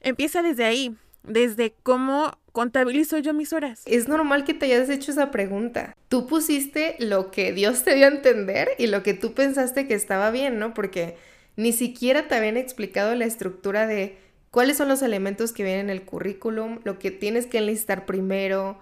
empieza 0.00 0.42
desde 0.42 0.64
ahí, 0.64 0.96
desde 1.22 1.74
cómo 1.82 2.38
contabilizo 2.52 3.18
yo 3.18 3.32
mis 3.32 3.52
horas. 3.52 3.82
Es 3.86 4.08
normal 4.08 4.44
que 4.44 4.54
te 4.54 4.66
hayas 4.66 4.88
hecho 4.88 5.12
esa 5.12 5.30
pregunta. 5.30 5.96
Tú 6.08 6.26
pusiste 6.26 6.96
lo 6.98 7.30
que 7.30 7.52
Dios 7.52 7.84
te 7.84 7.94
dio 7.94 8.06
a 8.06 8.10
entender 8.10 8.70
y 8.78 8.86
lo 8.88 9.02
que 9.02 9.14
tú 9.14 9.34
pensaste 9.34 9.86
que 9.86 9.94
estaba 9.94 10.30
bien, 10.30 10.58
¿no? 10.58 10.74
Porque 10.74 11.16
ni 11.56 11.72
siquiera 11.72 12.28
te 12.28 12.34
habían 12.34 12.56
explicado 12.56 13.14
la 13.14 13.26
estructura 13.26 13.86
de 13.86 14.18
cuáles 14.50 14.76
son 14.76 14.88
los 14.88 15.02
elementos 15.02 15.52
que 15.52 15.62
vienen 15.62 15.90
en 15.90 15.90
el 15.90 16.02
currículum, 16.04 16.80
lo 16.84 16.98
que 16.98 17.10
tienes 17.10 17.46
que 17.46 17.58
enlistar 17.58 18.06
primero, 18.06 18.78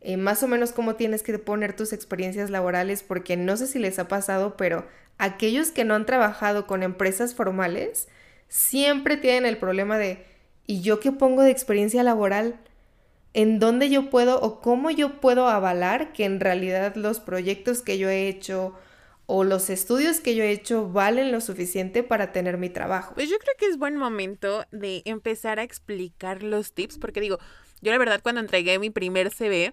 eh, 0.00 0.16
más 0.16 0.42
o 0.42 0.48
menos 0.48 0.72
cómo 0.72 0.96
tienes 0.96 1.22
que 1.22 1.38
poner 1.38 1.74
tus 1.74 1.92
experiencias 1.92 2.50
laborales, 2.50 3.02
porque 3.02 3.36
no 3.36 3.56
sé 3.56 3.66
si 3.66 3.78
les 3.78 3.98
ha 3.98 4.08
pasado, 4.08 4.56
pero 4.56 4.86
aquellos 5.18 5.70
que 5.70 5.84
no 5.84 5.94
han 5.94 6.06
trabajado 6.06 6.66
con 6.66 6.82
empresas 6.82 7.34
formales 7.34 8.08
siempre 8.48 9.16
tienen 9.16 9.46
el 9.46 9.58
problema 9.58 9.98
de, 9.98 10.26
¿y 10.66 10.82
yo 10.82 10.98
qué 11.00 11.12
pongo 11.12 11.42
de 11.42 11.50
experiencia 11.52 12.02
laboral? 12.02 12.58
¿En 13.32 13.58
dónde 13.60 13.88
yo 13.88 14.10
puedo 14.10 14.40
o 14.40 14.60
cómo 14.60 14.90
yo 14.90 15.20
puedo 15.20 15.48
avalar 15.48 16.12
que 16.12 16.24
en 16.24 16.40
realidad 16.40 16.96
los 16.96 17.20
proyectos 17.20 17.80
que 17.80 17.96
yo 17.96 18.10
he 18.10 18.28
hecho 18.28 18.74
o 19.34 19.44
los 19.44 19.70
estudios 19.70 20.20
que 20.20 20.34
yo 20.34 20.44
he 20.44 20.50
hecho 20.50 20.90
valen 20.90 21.32
lo 21.32 21.40
suficiente 21.40 22.02
para 22.02 22.32
tener 22.32 22.58
mi 22.58 22.68
trabajo? 22.68 23.14
Pues 23.14 23.30
yo 23.30 23.38
creo 23.38 23.54
que 23.58 23.64
es 23.64 23.78
buen 23.78 23.96
momento 23.96 24.66
de 24.72 25.00
empezar 25.06 25.58
a 25.58 25.62
explicar 25.62 26.42
los 26.42 26.74
tips, 26.74 26.98
porque 26.98 27.22
digo, 27.22 27.38
yo 27.80 27.92
la 27.92 27.96
verdad 27.96 28.20
cuando 28.22 28.42
entregué 28.42 28.78
mi 28.78 28.90
primer 28.90 29.30
CV, 29.30 29.72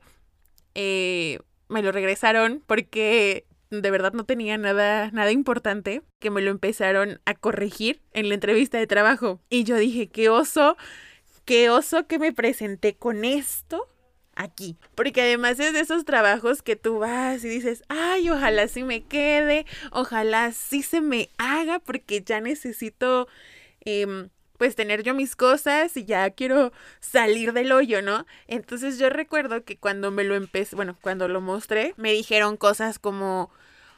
eh, 0.75 1.39
me 1.67 1.83
lo 1.83 1.91
regresaron 1.91 2.63
porque 2.67 3.47
de 3.69 3.91
verdad 3.91 4.13
no 4.13 4.23
tenía 4.23 4.57
nada, 4.57 5.11
nada 5.11 5.33
importante, 5.33 6.03
que 6.19 6.31
me 6.31 6.41
lo 6.41 6.51
empezaron 6.51 7.19
a 7.25 7.33
corregir 7.33 8.01
en 8.13 8.29
la 8.29 8.35
entrevista 8.35 8.77
de 8.77 8.87
trabajo. 8.87 9.41
Y 9.49 9.65
yo 9.65 9.75
dije, 9.75 10.07
qué 10.07 10.29
oso, 10.29 10.77
qué 11.43 11.69
oso 11.69 12.07
que 12.07 12.17
me 12.17 12.31
presenté 12.31 12.95
con 12.95 13.25
esto 13.25 13.88
aquí. 14.39 14.77
Porque 14.95 15.21
además 15.21 15.59
es 15.59 15.73
de 15.73 15.81
esos 15.81 16.05
trabajos 16.05 16.63
que 16.63 16.75
tú 16.75 16.99
vas 16.99 17.43
y 17.43 17.49
dices, 17.49 17.83
ay, 17.89 18.29
ojalá 18.29 18.67
sí 18.67 18.83
me 18.83 19.03
quede, 19.03 19.65
ojalá 19.91 20.51
sí 20.53 20.81
se 20.81 21.01
me 21.01 21.29
haga, 21.37 21.79
porque 21.79 22.23
ya 22.23 22.39
necesito 22.39 23.27
em, 23.81 24.29
pues 24.57 24.75
tener 24.75 25.03
yo 25.03 25.13
mis 25.13 25.35
cosas 25.35 25.95
y 25.97 26.05
ya 26.05 26.29
quiero 26.31 26.71
salir 27.01 27.53
del 27.53 27.71
hoyo, 27.71 28.01
¿no? 28.01 28.25
Entonces 28.47 28.97
yo 28.97 29.09
recuerdo 29.09 29.63
que 29.65 29.77
cuando 29.77 30.09
me 30.09 30.23
lo 30.23 30.35
empecé, 30.35 30.75
bueno, 30.75 30.97
cuando 31.01 31.27
lo 31.27 31.41
mostré, 31.41 31.93
me 31.97 32.13
dijeron 32.13 32.55
cosas 32.55 32.97
como, 32.97 33.51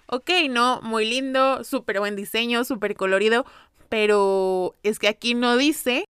ok, 0.07 0.29
no, 0.50 0.81
muy 0.81 1.05
lindo, 1.07 1.63
súper 1.63 2.00
buen 2.00 2.15
diseño, 2.15 2.63
súper 2.63 2.95
colorido, 2.95 3.45
pero 3.89 4.75
es 4.83 4.98
que 4.98 5.07
aquí 5.07 5.36
no 5.36 5.55
dice 5.57 6.05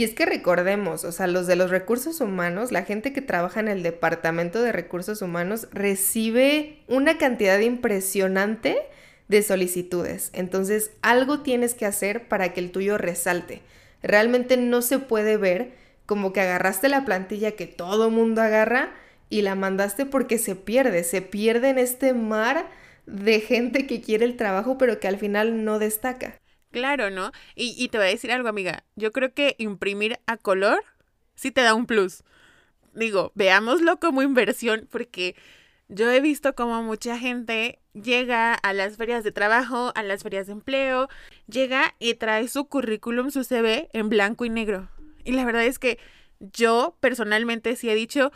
y 0.00 0.04
es 0.04 0.14
que 0.14 0.24
recordemos, 0.24 1.04
o 1.04 1.12
sea, 1.12 1.26
los 1.26 1.46
de 1.46 1.56
los 1.56 1.68
recursos 1.68 2.22
humanos, 2.22 2.72
la 2.72 2.84
gente 2.84 3.12
que 3.12 3.20
trabaja 3.20 3.60
en 3.60 3.68
el 3.68 3.82
departamento 3.82 4.62
de 4.62 4.72
recursos 4.72 5.20
humanos 5.20 5.68
recibe 5.72 6.78
una 6.88 7.18
cantidad 7.18 7.58
impresionante 7.58 8.78
de 9.28 9.42
solicitudes. 9.42 10.30
Entonces, 10.32 10.92
algo 11.02 11.40
tienes 11.40 11.74
que 11.74 11.84
hacer 11.84 12.28
para 12.28 12.54
que 12.54 12.60
el 12.60 12.70
tuyo 12.70 12.96
resalte. 12.96 13.60
Realmente 14.02 14.56
no 14.56 14.80
se 14.80 15.00
puede 15.00 15.36
ver 15.36 15.72
como 16.06 16.32
que 16.32 16.40
agarraste 16.40 16.88
la 16.88 17.04
plantilla 17.04 17.50
que 17.50 17.66
todo 17.66 18.08
mundo 18.08 18.40
agarra 18.40 18.94
y 19.28 19.42
la 19.42 19.54
mandaste 19.54 20.06
porque 20.06 20.38
se 20.38 20.56
pierde, 20.56 21.04
se 21.04 21.20
pierde 21.20 21.68
en 21.68 21.76
este 21.76 22.14
mar 22.14 22.70
de 23.04 23.40
gente 23.40 23.86
que 23.86 24.00
quiere 24.00 24.24
el 24.24 24.38
trabajo 24.38 24.78
pero 24.78 24.98
que 24.98 25.08
al 25.08 25.18
final 25.18 25.62
no 25.62 25.78
destaca. 25.78 26.39
Claro, 26.70 27.10
¿no? 27.10 27.32
Y, 27.54 27.74
y 27.76 27.88
te 27.88 27.98
voy 27.98 28.06
a 28.06 28.10
decir 28.10 28.30
algo, 28.32 28.48
amiga. 28.48 28.84
Yo 28.96 29.12
creo 29.12 29.34
que 29.34 29.56
imprimir 29.58 30.18
a 30.26 30.36
color 30.36 30.84
sí 31.34 31.50
te 31.50 31.62
da 31.62 31.74
un 31.74 31.86
plus. 31.86 32.22
Digo, 32.94 33.32
veámoslo 33.34 33.98
como 33.98 34.22
inversión 34.22 34.86
porque 34.90 35.34
yo 35.88 36.10
he 36.10 36.20
visto 36.20 36.54
como 36.54 36.82
mucha 36.82 37.18
gente 37.18 37.80
llega 37.94 38.54
a 38.54 38.72
las 38.72 38.96
ferias 38.96 39.24
de 39.24 39.32
trabajo, 39.32 39.92
a 39.96 40.02
las 40.02 40.22
ferias 40.22 40.46
de 40.46 40.52
empleo, 40.52 41.08
llega 41.48 41.94
y 41.98 42.14
trae 42.14 42.46
su 42.46 42.66
currículum, 42.66 43.30
su 43.30 43.42
CV 43.42 43.88
en 43.92 44.08
blanco 44.08 44.44
y 44.44 44.50
negro. 44.50 44.88
Y 45.24 45.32
la 45.32 45.44
verdad 45.44 45.64
es 45.64 45.78
que 45.78 45.98
yo 46.38 46.96
personalmente 47.00 47.74
sí 47.74 47.90
he 47.90 47.94
dicho, 47.94 48.32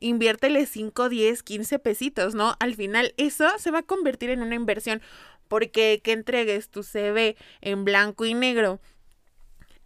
inviértele 0.00 0.66
5, 0.66 1.08
10, 1.08 1.42
15 1.42 1.78
pesitos, 1.78 2.34
¿no? 2.34 2.56
Al 2.58 2.74
final 2.74 3.14
eso 3.16 3.46
se 3.58 3.70
va 3.70 3.80
a 3.80 3.82
convertir 3.82 4.30
en 4.30 4.42
una 4.42 4.54
inversión 4.56 5.00
porque 5.48 6.00
que 6.02 6.12
entregues 6.12 6.68
tu 6.68 6.82
CV 6.82 7.36
en 7.60 7.84
blanco 7.84 8.24
y 8.24 8.34
negro 8.34 8.80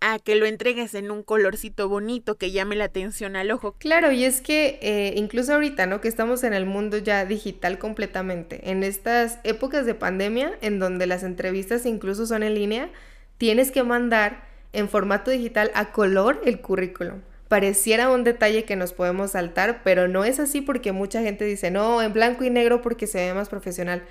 a 0.00 0.18
que 0.18 0.34
lo 0.34 0.46
entregues 0.46 0.94
en 0.94 1.10
un 1.10 1.22
colorcito 1.22 1.88
bonito 1.88 2.36
que 2.38 2.50
llame 2.50 2.74
la 2.74 2.84
atención 2.84 3.36
al 3.36 3.50
ojo. 3.50 3.72
Claro, 3.78 4.10
y 4.12 4.24
es 4.24 4.40
que 4.40 4.78
eh, 4.80 5.12
incluso 5.16 5.54
ahorita, 5.54 5.86
¿no? 5.86 6.00
Que 6.00 6.08
estamos 6.08 6.42
en 6.42 6.54
el 6.54 6.64
mundo 6.66 6.98
ya 6.98 7.24
digital 7.26 7.78
completamente, 7.78 8.70
en 8.70 8.82
estas 8.82 9.38
épocas 9.44 9.84
de 9.86 9.94
pandemia, 9.94 10.52
en 10.62 10.78
donde 10.78 11.06
las 11.06 11.22
entrevistas 11.22 11.84
incluso 11.84 12.26
son 12.26 12.42
en 12.42 12.54
línea, 12.54 12.90
tienes 13.36 13.70
que 13.70 13.82
mandar 13.82 14.48
en 14.72 14.88
formato 14.88 15.30
digital 15.30 15.70
a 15.74 15.92
color 15.92 16.40
el 16.44 16.60
currículum. 16.60 17.20
Pareciera 17.48 18.10
un 18.10 18.22
detalle 18.22 18.64
que 18.64 18.76
nos 18.76 18.92
podemos 18.92 19.32
saltar, 19.32 19.82
pero 19.82 20.08
no 20.08 20.24
es 20.24 20.38
así 20.38 20.60
porque 20.60 20.92
mucha 20.92 21.20
gente 21.20 21.44
dice, 21.44 21.70
no, 21.70 22.00
en 22.00 22.12
blanco 22.12 22.44
y 22.44 22.50
negro 22.50 22.80
porque 22.80 23.06
se 23.06 23.26
ve 23.26 23.34
más 23.34 23.48
profesional. 23.48 24.04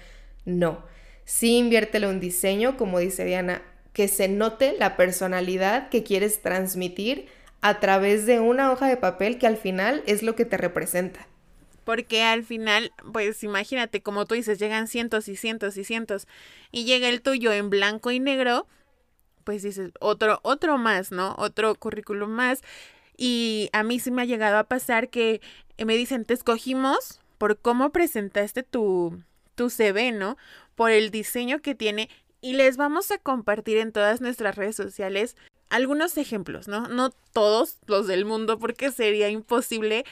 No, 0.45 0.83
sí 1.29 1.57
inviértele 1.57 2.07
un 2.07 2.19
diseño, 2.19 2.75
como 2.75 2.97
dice 2.97 3.23
Diana, 3.23 3.61
que 3.93 4.07
se 4.07 4.27
note 4.27 4.75
la 4.79 4.97
personalidad 4.97 5.89
que 5.89 6.03
quieres 6.03 6.41
transmitir 6.41 7.27
a 7.61 7.79
través 7.79 8.25
de 8.25 8.39
una 8.39 8.71
hoja 8.71 8.87
de 8.87 8.97
papel 8.97 9.37
que 9.37 9.45
al 9.45 9.55
final 9.55 10.01
es 10.07 10.23
lo 10.23 10.35
que 10.35 10.45
te 10.45 10.57
representa. 10.57 11.27
Porque 11.83 12.23
al 12.23 12.43
final, 12.43 12.91
pues 13.13 13.43
imagínate, 13.43 14.01
como 14.01 14.25
tú 14.25 14.33
dices, 14.33 14.57
llegan 14.57 14.87
cientos 14.87 15.27
y 15.27 15.35
cientos 15.35 15.77
y 15.77 15.83
cientos 15.83 16.27
y 16.71 16.85
llega 16.85 17.07
el 17.09 17.21
tuyo 17.21 17.53
en 17.53 17.69
blanco 17.69 18.09
y 18.09 18.19
negro, 18.19 18.65
pues 19.43 19.61
dices, 19.61 19.91
otro, 19.99 20.39
otro 20.41 20.79
más, 20.79 21.11
¿no? 21.11 21.35
Otro 21.37 21.75
currículum 21.75 22.31
más. 22.31 22.61
Y 23.17 23.69
a 23.71 23.83
mí 23.83 23.99
sí 23.99 24.09
me 24.09 24.23
ha 24.23 24.25
llegado 24.25 24.57
a 24.57 24.63
pasar 24.63 25.09
que 25.09 25.41
me 25.77 25.95
dicen, 25.95 26.25
te 26.25 26.33
escogimos 26.33 27.19
por 27.37 27.59
cómo 27.59 27.91
presentaste 27.91 28.63
tu, 28.63 29.21
tu 29.53 29.69
CV, 29.69 30.13
¿no? 30.13 30.37
Por 30.79 30.91
el 30.91 31.11
diseño 31.11 31.61
que 31.61 31.75
tiene 31.75 32.07
y 32.39 32.53
les 32.53 32.77
vamos 32.77 33.11
a 33.11 33.17
compartir 33.17 33.79
en 33.79 33.91
todas 33.91 34.21
nuestras 34.21 34.55
redes 34.55 34.77
sociales 34.77 35.35
algunos 35.69 36.15
ejemplos, 36.15 36.69
¿no? 36.69 36.87
No 36.87 37.09
todos 37.33 37.79
los 37.87 38.07
del 38.07 38.23
mundo 38.23 38.59
porque 38.59 38.89
sería 38.89 39.27
imposible, 39.27 40.05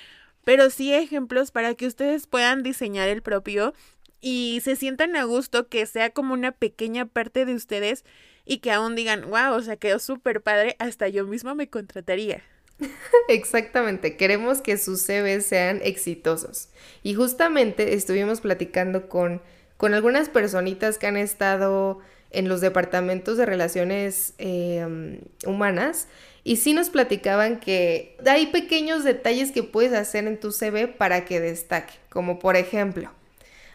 pero 0.43 0.69
sí 0.69 0.93
ejemplos 0.93 1.51
para 1.51 1.73
que 1.73 1.87
ustedes 1.87 2.27
puedan 2.27 2.63
diseñar 2.63 3.07
el 3.07 3.21
propio 3.21 3.73
y 4.19 4.59
se 4.61 4.75
sientan 4.75 5.15
a 5.15 5.23
gusto 5.23 5.69
que 5.69 5.85
sea 5.85 6.09
como 6.09 6.33
una 6.33 6.51
pequeña 6.51 7.05
parte 7.05 7.45
de 7.45 7.53
ustedes 7.53 8.03
y 8.43 8.57
que 8.57 8.73
aún 8.73 8.93
digan, 8.93 9.29
wow, 9.29 9.53
o 9.53 9.61
sea, 9.61 9.77
quedó 9.77 9.99
súper 9.99 10.41
padre, 10.41 10.75
hasta 10.79 11.07
yo 11.07 11.25
misma 11.25 11.55
me 11.55 11.69
contrataría. 11.69 12.43
Exactamente, 13.29 14.17
queremos 14.17 14.59
que 14.59 14.77
sus 14.77 15.01
CVs 15.01 15.45
sean 15.45 15.79
exitosos. 15.81 16.67
Y 17.03 17.13
justamente 17.13 17.93
estuvimos 17.93 18.41
platicando 18.41 19.07
con, 19.07 19.41
con 19.77 19.93
algunas 19.93 20.29
personitas 20.29 20.97
que 20.97 21.07
han 21.07 21.17
estado 21.17 21.99
en 22.31 22.49
los 22.49 22.61
departamentos 22.61 23.37
de 23.37 23.45
relaciones 23.45 24.33
em, 24.37 25.21
humanas 25.45 26.07
y 26.43 26.57
sí 26.57 26.73
nos 26.73 26.89
platicaban 26.89 27.59
que 27.59 28.17
hay 28.25 28.47
pequeños 28.47 29.03
detalles 29.03 29.51
que 29.51 29.63
puedes 29.63 29.93
hacer 29.93 30.27
en 30.27 30.39
tu 30.39 30.51
CV 30.51 30.87
para 30.87 31.25
que 31.25 31.39
destaque, 31.39 31.93
como 32.09 32.39
por 32.39 32.55
ejemplo, 32.55 33.11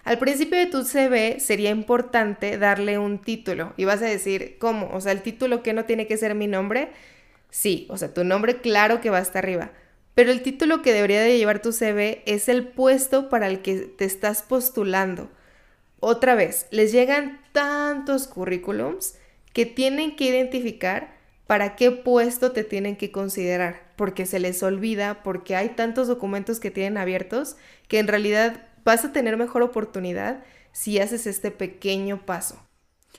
al 0.04 0.18
principio 0.18 0.58
de 0.58 0.66
tu 0.66 0.84
CV 0.84 1.38
sería 1.38 1.70
importante 1.70 2.58
darle 2.58 2.98
un 2.98 3.18
título 3.18 3.72
y 3.76 3.84
vas 3.84 4.02
a 4.02 4.06
decir, 4.06 4.56
¿cómo? 4.58 4.90
O 4.92 5.00
sea, 5.00 5.12
el 5.12 5.22
título 5.22 5.62
que 5.62 5.72
no 5.72 5.84
tiene 5.84 6.06
que 6.06 6.16
ser 6.16 6.34
mi 6.34 6.48
nombre, 6.48 6.88
sí, 7.50 7.86
o 7.88 7.96
sea, 7.96 8.12
tu 8.12 8.24
nombre 8.24 8.60
claro 8.60 9.00
que 9.00 9.10
va 9.10 9.18
hasta 9.18 9.38
arriba. 9.38 9.70
Pero 10.14 10.30
el 10.32 10.42
título 10.42 10.82
que 10.82 10.92
debería 10.92 11.22
de 11.22 11.38
llevar 11.38 11.62
tu 11.62 11.72
CV 11.72 12.22
es 12.26 12.48
el 12.48 12.66
puesto 12.66 13.28
para 13.28 13.46
el 13.46 13.62
que 13.62 13.76
te 13.76 14.04
estás 14.04 14.42
postulando 14.42 15.30
otra 16.04 16.34
vez, 16.34 16.66
les 16.72 16.90
llegan 16.90 17.40
tantos 17.52 18.26
currículums 18.26 19.14
que 19.52 19.66
tienen 19.66 20.16
que 20.16 20.24
identificar 20.24 21.14
para 21.46 21.76
qué 21.76 21.92
puesto 21.92 22.50
te 22.50 22.64
tienen 22.64 22.96
que 22.96 23.12
considerar, 23.12 23.92
porque 23.94 24.26
se 24.26 24.40
les 24.40 24.64
olvida, 24.64 25.22
porque 25.22 25.54
hay 25.54 25.68
tantos 25.70 26.08
documentos 26.08 26.58
que 26.58 26.72
tienen 26.72 26.98
abiertos, 26.98 27.56
que 27.86 28.00
en 28.00 28.08
realidad 28.08 28.68
vas 28.84 29.04
a 29.04 29.12
tener 29.12 29.36
mejor 29.36 29.62
oportunidad 29.62 30.42
si 30.72 30.98
haces 30.98 31.28
este 31.28 31.52
pequeño 31.52 32.26
paso. 32.26 32.60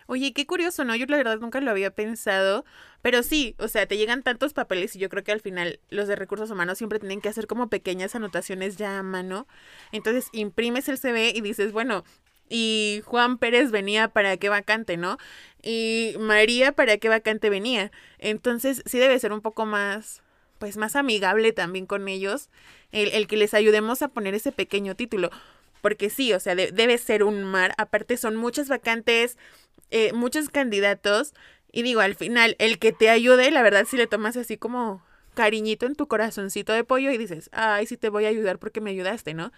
Oye, 0.07 0.33
qué 0.33 0.45
curioso, 0.45 0.83
¿no? 0.83 0.93
Yo 0.93 1.05
la 1.05 1.15
verdad 1.15 1.39
nunca 1.39 1.61
lo 1.61 1.71
había 1.71 1.91
pensado, 1.91 2.65
pero 3.01 3.23
sí, 3.23 3.55
o 3.59 3.69
sea, 3.69 3.85
te 3.85 3.95
llegan 3.95 4.23
tantos 4.23 4.51
papeles 4.51 4.93
y 4.97 4.99
yo 4.99 5.07
creo 5.07 5.23
que 5.23 5.31
al 5.31 5.39
final 5.39 5.79
los 5.89 6.09
de 6.09 6.17
recursos 6.17 6.51
humanos 6.51 6.79
siempre 6.79 6.99
tienen 6.99 7.21
que 7.21 7.29
hacer 7.29 7.47
como 7.47 7.69
pequeñas 7.69 8.13
anotaciones 8.13 8.75
ya 8.75 8.99
a 8.99 9.03
mano. 9.03 9.47
Entonces 9.93 10.27
imprimes 10.33 10.89
el 10.89 10.97
CV 10.97 11.31
y 11.33 11.39
dices, 11.39 11.71
bueno, 11.71 12.03
y 12.53 13.01
Juan 13.05 13.39
Pérez 13.39 13.71
venía 13.71 14.09
para 14.09 14.37
qué 14.37 14.47
vacante, 14.47 14.95
¿no? 14.95 15.17
Y 15.63 16.13
María 16.19 16.71
para 16.71 16.97
qué 16.97 17.09
vacante 17.09 17.49
venía. 17.49 17.91
Entonces 18.19 18.83
sí 18.85 18.99
debe 18.99 19.17
ser 19.17 19.33
un 19.33 19.41
poco 19.41 19.65
más, 19.65 20.21
pues 20.59 20.77
más 20.77 20.95
amigable 20.95 21.51
también 21.51 21.87
con 21.87 22.07
ellos, 22.07 22.49
el, 22.91 23.25
que 23.25 23.37
les 23.37 23.55
ayudemos 23.55 24.03
a 24.03 24.09
poner 24.09 24.35
ese 24.35 24.51
pequeño 24.51 24.95
título. 24.95 25.31
Porque 25.81 26.11
sí, 26.11 26.31
o 26.31 26.39
sea, 26.39 26.53
debe 26.53 26.97
ser 26.99 27.23
un 27.23 27.43
mar. 27.43 27.73
Aparte 27.79 28.17
son 28.17 28.35
muchas 28.35 28.69
vacantes, 28.69 29.39
eh, 29.89 30.13
muchos 30.13 30.49
candidatos 30.49 31.33
Y 31.71 31.81
digo, 31.81 32.01
al 32.01 32.13
final, 32.15 32.55
el 32.59 32.77
que 32.77 32.91
te 32.93 33.09
ayude, 33.09 33.49
la 33.49 33.63
verdad, 33.63 33.85
si 33.89 33.97
le 33.97 34.05
tomas 34.07 34.37
así 34.37 34.57
como 34.57 35.03
cariñito 35.33 35.87
en 35.87 35.95
tu 35.95 36.07
corazoncito 36.07 36.73
de 36.73 36.83
pollo 36.83 37.09
y 37.11 37.17
dices, 37.17 37.49
ay, 37.51 37.87
sí 37.87 37.97
te 37.97 38.09
voy 38.09 38.25
a 38.25 38.29
ayudar 38.29 38.59
porque 38.59 38.79
me 38.81 38.91
ayudaste, 38.91 39.33
¿no? 39.33 39.51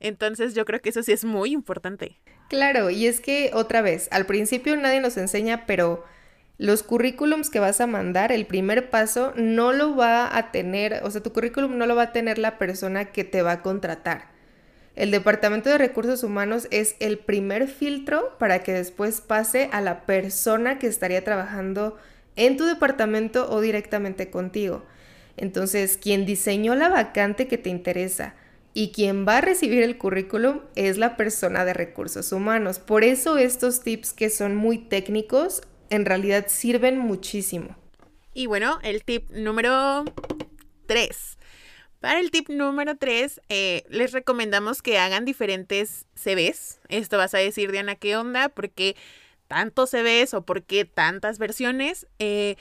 Entonces 0.00 0.54
yo 0.54 0.64
creo 0.64 0.80
que 0.80 0.88
eso 0.88 1.02
sí 1.02 1.12
es 1.12 1.24
muy 1.24 1.52
importante. 1.52 2.18
Claro, 2.48 2.90
y 2.90 3.06
es 3.06 3.20
que 3.20 3.50
otra 3.54 3.82
vez, 3.82 4.08
al 4.10 4.26
principio 4.26 4.76
nadie 4.76 5.00
nos 5.00 5.16
enseña, 5.16 5.66
pero 5.66 6.04
los 6.58 6.82
currículums 6.82 7.48
que 7.48 7.60
vas 7.60 7.80
a 7.80 7.86
mandar, 7.86 8.32
el 8.32 8.46
primer 8.46 8.90
paso 8.90 9.32
no 9.36 9.72
lo 9.72 9.94
va 9.94 10.36
a 10.36 10.50
tener, 10.50 11.00
o 11.04 11.10
sea, 11.10 11.22
tu 11.22 11.32
currículum 11.32 11.78
no 11.78 11.86
lo 11.86 11.94
va 11.94 12.02
a 12.02 12.12
tener 12.12 12.38
la 12.38 12.58
persona 12.58 13.06
que 13.06 13.24
te 13.24 13.42
va 13.42 13.52
a 13.52 13.62
contratar. 13.62 14.28
El 14.96 15.10
Departamento 15.10 15.70
de 15.70 15.78
Recursos 15.78 16.24
Humanos 16.24 16.66
es 16.70 16.96
el 16.98 17.18
primer 17.18 17.68
filtro 17.68 18.36
para 18.38 18.62
que 18.62 18.72
después 18.72 19.20
pase 19.20 19.70
a 19.72 19.80
la 19.80 20.04
persona 20.04 20.78
que 20.78 20.86
estaría 20.86 21.24
trabajando 21.24 21.96
en 22.36 22.56
tu 22.56 22.64
departamento 22.64 23.50
o 23.50 23.60
directamente 23.60 24.30
contigo. 24.30 24.84
Entonces, 25.36 25.96
quien 25.96 26.26
diseñó 26.26 26.74
la 26.74 26.88
vacante 26.88 27.48
que 27.48 27.56
te 27.56 27.70
interesa 27.70 28.34
y 28.74 28.92
quien 28.92 29.26
va 29.26 29.38
a 29.38 29.40
recibir 29.40 29.82
el 29.82 29.98
currículum 29.98 30.60
es 30.76 30.98
la 30.98 31.16
persona 31.16 31.64
de 31.64 31.74
recursos 31.74 32.32
humanos. 32.32 32.78
Por 32.78 33.04
eso 33.04 33.38
estos 33.38 33.82
tips 33.82 34.12
que 34.12 34.30
son 34.30 34.54
muy 34.54 34.78
técnicos 34.78 35.62
en 35.90 36.04
realidad 36.04 36.46
sirven 36.48 36.98
muchísimo. 36.98 37.76
Y 38.32 38.46
bueno, 38.46 38.78
el 38.82 39.02
tip 39.04 39.28
número 39.30 40.04
3 40.86 41.38
para 42.00 42.18
el 42.18 42.30
tip 42.30 42.48
número 42.48 42.96
3, 42.96 43.42
eh, 43.50 43.84
les 43.90 44.12
recomendamos 44.12 44.80
que 44.80 44.98
hagan 44.98 45.26
diferentes 45.26 46.06
CVs. 46.14 46.80
Esto 46.88 47.18
vas 47.18 47.34
a 47.34 47.38
decir, 47.38 47.70
Diana, 47.72 47.94
¿qué 47.94 48.16
onda? 48.16 48.48
¿Por 48.48 48.70
qué 48.70 48.96
tantos 49.48 49.90
CVs 49.90 50.32
o 50.32 50.46
por 50.46 50.62
qué 50.62 50.86
tantas 50.86 51.38
versiones? 51.38 52.06
Eh, 52.18 52.56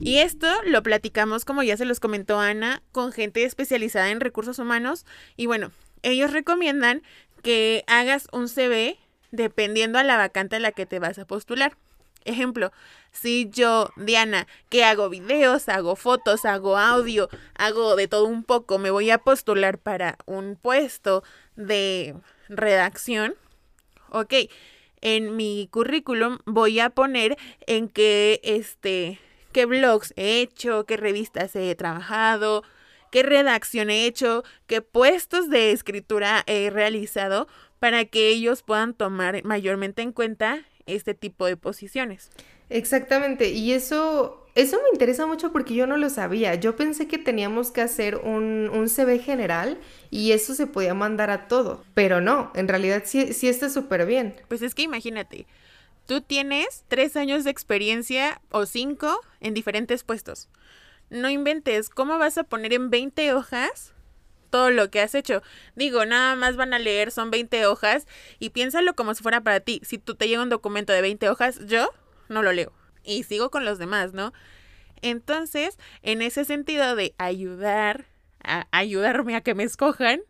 y 0.00 0.18
esto 0.18 0.48
lo 0.64 0.82
platicamos, 0.82 1.44
como 1.44 1.62
ya 1.62 1.76
se 1.76 1.84
los 1.84 2.00
comentó 2.00 2.40
Ana, 2.40 2.82
con 2.90 3.12
gente 3.12 3.44
especializada 3.44 4.10
en 4.10 4.20
recursos 4.20 4.58
humanos. 4.58 5.04
Y 5.36 5.46
bueno, 5.46 5.70
ellos 6.02 6.32
recomiendan 6.32 7.02
que 7.42 7.84
hagas 7.86 8.26
un 8.32 8.48
CV 8.48 8.98
dependiendo 9.30 9.98
a 9.98 10.04
la 10.04 10.16
vacante 10.16 10.56
a 10.56 10.60
la 10.60 10.72
que 10.72 10.86
te 10.86 10.98
vas 10.98 11.18
a 11.18 11.26
postular. 11.26 11.76
Ejemplo, 12.24 12.72
si 13.12 13.48
yo, 13.50 13.90
Diana, 13.96 14.46
que 14.68 14.84
hago 14.84 15.08
videos, 15.08 15.68
hago 15.68 15.96
fotos, 15.96 16.44
hago 16.44 16.76
audio, 16.76 17.28
hago 17.54 17.96
de 17.96 18.08
todo 18.08 18.24
un 18.24 18.44
poco, 18.44 18.78
me 18.78 18.90
voy 18.90 19.10
a 19.10 19.18
postular 19.18 19.78
para 19.78 20.18
un 20.26 20.56
puesto 20.60 21.22
de 21.56 22.14
redacción, 22.48 23.34
ok, 24.10 24.34
en 25.00 25.36
mi 25.36 25.68
currículum 25.70 26.38
voy 26.44 26.80
a 26.80 26.90
poner 26.90 27.38
en 27.66 27.88
qué, 27.88 28.40
este, 28.42 29.18
qué 29.52 29.66
blogs 29.66 30.12
he 30.16 30.40
hecho, 30.40 30.84
qué 30.86 30.96
revistas 30.96 31.54
he 31.56 31.74
trabajado, 31.74 32.62
qué 33.10 33.22
redacción 33.22 33.90
he 33.90 34.06
hecho, 34.06 34.44
qué 34.66 34.82
puestos 34.82 35.50
de 35.50 35.72
escritura 35.72 36.42
he 36.46 36.70
realizado 36.70 37.48
para 37.78 38.04
que 38.04 38.28
ellos 38.28 38.62
puedan 38.62 38.94
tomar 38.94 39.42
mayormente 39.44 40.02
en 40.02 40.12
cuenta 40.12 40.64
este 40.86 41.14
tipo 41.14 41.46
de 41.46 41.56
posiciones. 41.56 42.30
Exactamente, 42.68 43.50
y 43.50 43.72
eso, 43.72 44.46
eso 44.54 44.76
me 44.76 44.90
interesa 44.92 45.26
mucho 45.26 45.50
porque 45.50 45.74
yo 45.74 45.88
no 45.88 45.96
lo 45.96 46.08
sabía. 46.08 46.54
Yo 46.54 46.76
pensé 46.76 47.08
que 47.08 47.18
teníamos 47.18 47.72
que 47.72 47.80
hacer 47.80 48.16
un, 48.16 48.70
un 48.72 48.88
CV 48.88 49.18
general 49.18 49.78
y 50.10 50.32
eso 50.32 50.54
se 50.54 50.68
podía 50.68 50.94
mandar 50.94 51.30
a 51.30 51.48
todo, 51.48 51.82
pero 51.94 52.20
no, 52.20 52.52
en 52.54 52.68
realidad 52.68 53.02
sí, 53.04 53.32
sí 53.32 53.48
está 53.48 53.70
súper 53.70 54.06
bien. 54.06 54.36
Pues 54.46 54.62
es 54.62 54.76
que 54.76 54.82
imagínate, 54.82 55.46
tú 56.10 56.20
tienes 56.20 56.84
tres 56.88 57.14
años 57.14 57.44
de 57.44 57.52
experiencia 57.52 58.40
o 58.50 58.66
cinco 58.66 59.20
en 59.38 59.54
diferentes 59.54 60.02
puestos. 60.02 60.48
No 61.08 61.30
inventes, 61.30 61.88
¿cómo 61.88 62.18
vas 62.18 62.36
a 62.36 62.42
poner 62.42 62.72
en 62.72 62.90
20 62.90 63.32
hojas 63.32 63.94
todo 64.50 64.70
lo 64.70 64.90
que 64.90 65.00
has 65.00 65.14
hecho. 65.14 65.40
Digo, 65.76 66.04
nada 66.06 66.34
más 66.34 66.56
van 66.56 66.74
a 66.74 66.80
leer, 66.80 67.12
son 67.12 67.30
20 67.30 67.64
hojas 67.66 68.08
y 68.40 68.50
piénsalo 68.50 68.94
como 68.96 69.14
si 69.14 69.22
fuera 69.22 69.42
para 69.42 69.60
ti. 69.60 69.80
Si 69.84 69.98
tú 69.98 70.16
te 70.16 70.26
llega 70.26 70.42
un 70.42 70.48
documento 70.48 70.92
de 70.92 71.00
20 71.00 71.28
hojas, 71.28 71.64
yo 71.68 71.88
no 72.28 72.42
lo 72.42 72.50
leo 72.50 72.72
y 73.04 73.22
sigo 73.22 73.52
con 73.52 73.64
los 73.64 73.78
demás, 73.78 74.12
¿no? 74.12 74.32
Entonces, 75.02 75.78
en 76.02 76.22
ese 76.22 76.44
sentido 76.44 76.96
de 76.96 77.14
ayudar, 77.18 78.06
a 78.42 78.66
ayudarme 78.72 79.36
a 79.36 79.42
que 79.42 79.54
me 79.54 79.62
escojan, 79.62 80.22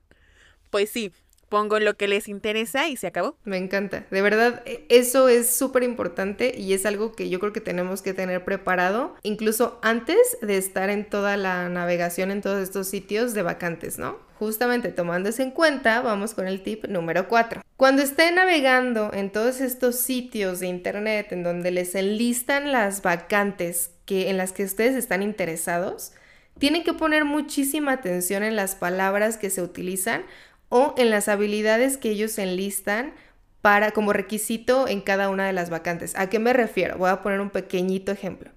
pues 0.69 0.91
sí, 0.91 1.11
pongo 1.51 1.79
lo 1.81 1.97
que 1.97 2.09
les 2.09 2.29
interesa 2.29 2.89
y 2.89 2.97
se 2.97 3.09
acabó. 3.09 3.37
Me 3.45 3.59
encanta. 3.59 4.07
De 4.11 4.23
verdad, 4.23 4.63
e, 4.65 4.87
eso 4.89 5.29
es 5.29 5.55
súper 5.55 5.83
importante 5.83 6.55
y 6.57 6.73
es 6.73 6.87
algo 6.87 7.13
que 7.13 7.29
yo 7.29 7.39
creo 7.41 7.53
que 7.53 7.61
tenemos 7.61 8.01
que 8.01 8.15
tener 8.15 8.43
preparado, 8.45 9.15
incluso 9.23 9.79
antes 9.83 10.39
de 10.41 10.57
estar 10.57 10.89
en 10.89 11.05
toda 11.05 11.37
la 11.37 11.69
navegación 11.69 12.31
en 12.31 12.41
todos 12.41 12.63
estos 12.63 12.87
sitios 12.87 13.35
de 13.35 13.43
vacantes, 13.43 13.99
¿no? 13.99 14.19
Justamente 14.39 14.91
tomando 14.91 15.29
eso 15.29 15.43
en 15.43 15.51
cuenta, 15.51 16.01
vamos 16.01 16.33
con 16.33 16.49
el 16.49 16.63
tip 16.63 16.87
número 16.87 17.29
4. 17.29 17.61
Cuando 17.77 18.01
estén 18.01 18.37
navegando 18.37 19.11
en 19.13 19.31
todos 19.31 19.61
estos 19.61 19.97
sitios 19.97 20.61
de 20.61 20.69
internet 20.69 21.33
en 21.33 21.43
donde 21.43 21.71
les 21.71 21.95
enlistan 21.95 22.73
las 22.73 23.03
vacantes 23.03 23.91
que, 24.07 24.31
en 24.31 24.39
las 24.39 24.53
que 24.53 24.65
ustedes 24.65 24.95
están 24.95 25.23
interesados, 25.23 26.13
tienen 26.59 26.85
que 26.85 26.93
poner 26.93 27.25
muchísima 27.25 27.93
atención 27.93 28.43
en 28.43 28.55
las 28.55 28.77
palabras 28.77 29.37
que 29.39 29.51
se 29.51 29.63
utilizan 29.63 30.25
o 30.71 30.95
en 30.97 31.11
las 31.11 31.29
habilidades 31.29 31.99
que 31.99 32.11
ellos 32.11 32.39
enlistan 32.39 33.13
para 33.61 33.91
como 33.91 34.15
requisito 34.15 34.89
en 34.89 35.03
cada 35.03 35.29
una 35.29 35.47
de 35.47 35.53
las 35.53 35.69
vacantes. 35.69 36.15
¿A 36.17 36.31
qué 36.31 36.39
me 36.39 36.55
refiero? 36.55 36.97
Voy 36.97 37.11
a 37.11 37.21
poner 37.21 37.41
un 37.41 37.51
pequeñito 37.51 38.11
ejemplo. 38.11 38.51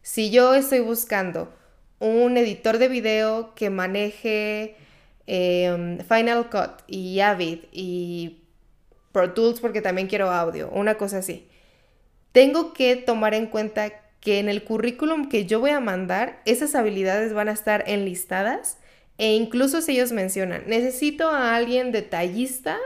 Si 0.00 0.30
yo 0.30 0.54
estoy 0.54 0.80
buscando 0.80 1.52
un 1.98 2.36
editor 2.36 2.78
de 2.78 2.88
video 2.88 3.54
que 3.54 3.68
maneje 3.68 4.76
em, 5.26 5.98
Final 5.98 6.48
Cut 6.48 6.82
y 6.86 7.20
Avid 7.20 7.64
y 7.72 8.38
Pro 9.12 9.32
Tools 9.32 9.60
porque 9.60 9.82
también 9.82 10.08
quiero 10.08 10.30
audio, 10.30 10.70
una 10.70 10.96
cosa 10.96 11.18
así. 11.18 11.48
Tengo 12.32 12.72
que 12.72 12.96
tomar 12.96 13.34
en 13.34 13.46
cuenta 13.46 13.92
que 14.20 14.38
en 14.38 14.48
el 14.48 14.64
currículum 14.64 15.28
que 15.28 15.44
yo 15.44 15.60
voy 15.60 15.70
a 15.70 15.80
mandar, 15.80 16.40
esas 16.44 16.74
habilidades 16.74 17.32
van 17.32 17.48
a 17.48 17.52
estar 17.52 17.84
enlistadas 17.86 18.78
e 19.18 19.34
incluso 19.34 19.82
si 19.82 19.92
ellos 19.92 20.12
mencionan, 20.12 20.62
necesito 20.66 21.28
a 21.28 21.56
alguien 21.56 21.92
detallista 21.92 22.78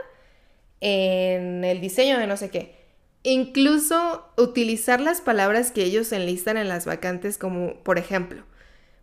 en 0.81 1.63
el 1.63 1.79
diseño 1.79 2.19
de 2.19 2.27
no 2.27 2.35
sé 2.35 2.49
qué. 2.49 2.75
Incluso 3.21 4.25
utilizar 4.35 4.99
las 4.99 5.21
palabras 5.21 5.71
que 5.71 5.83
ellos 5.83 6.11
enlistan 6.11 6.57
en 6.57 6.67
las 6.67 6.85
vacantes 6.85 7.37
como, 7.37 7.75
por 7.83 7.97
ejemplo, 7.97 8.43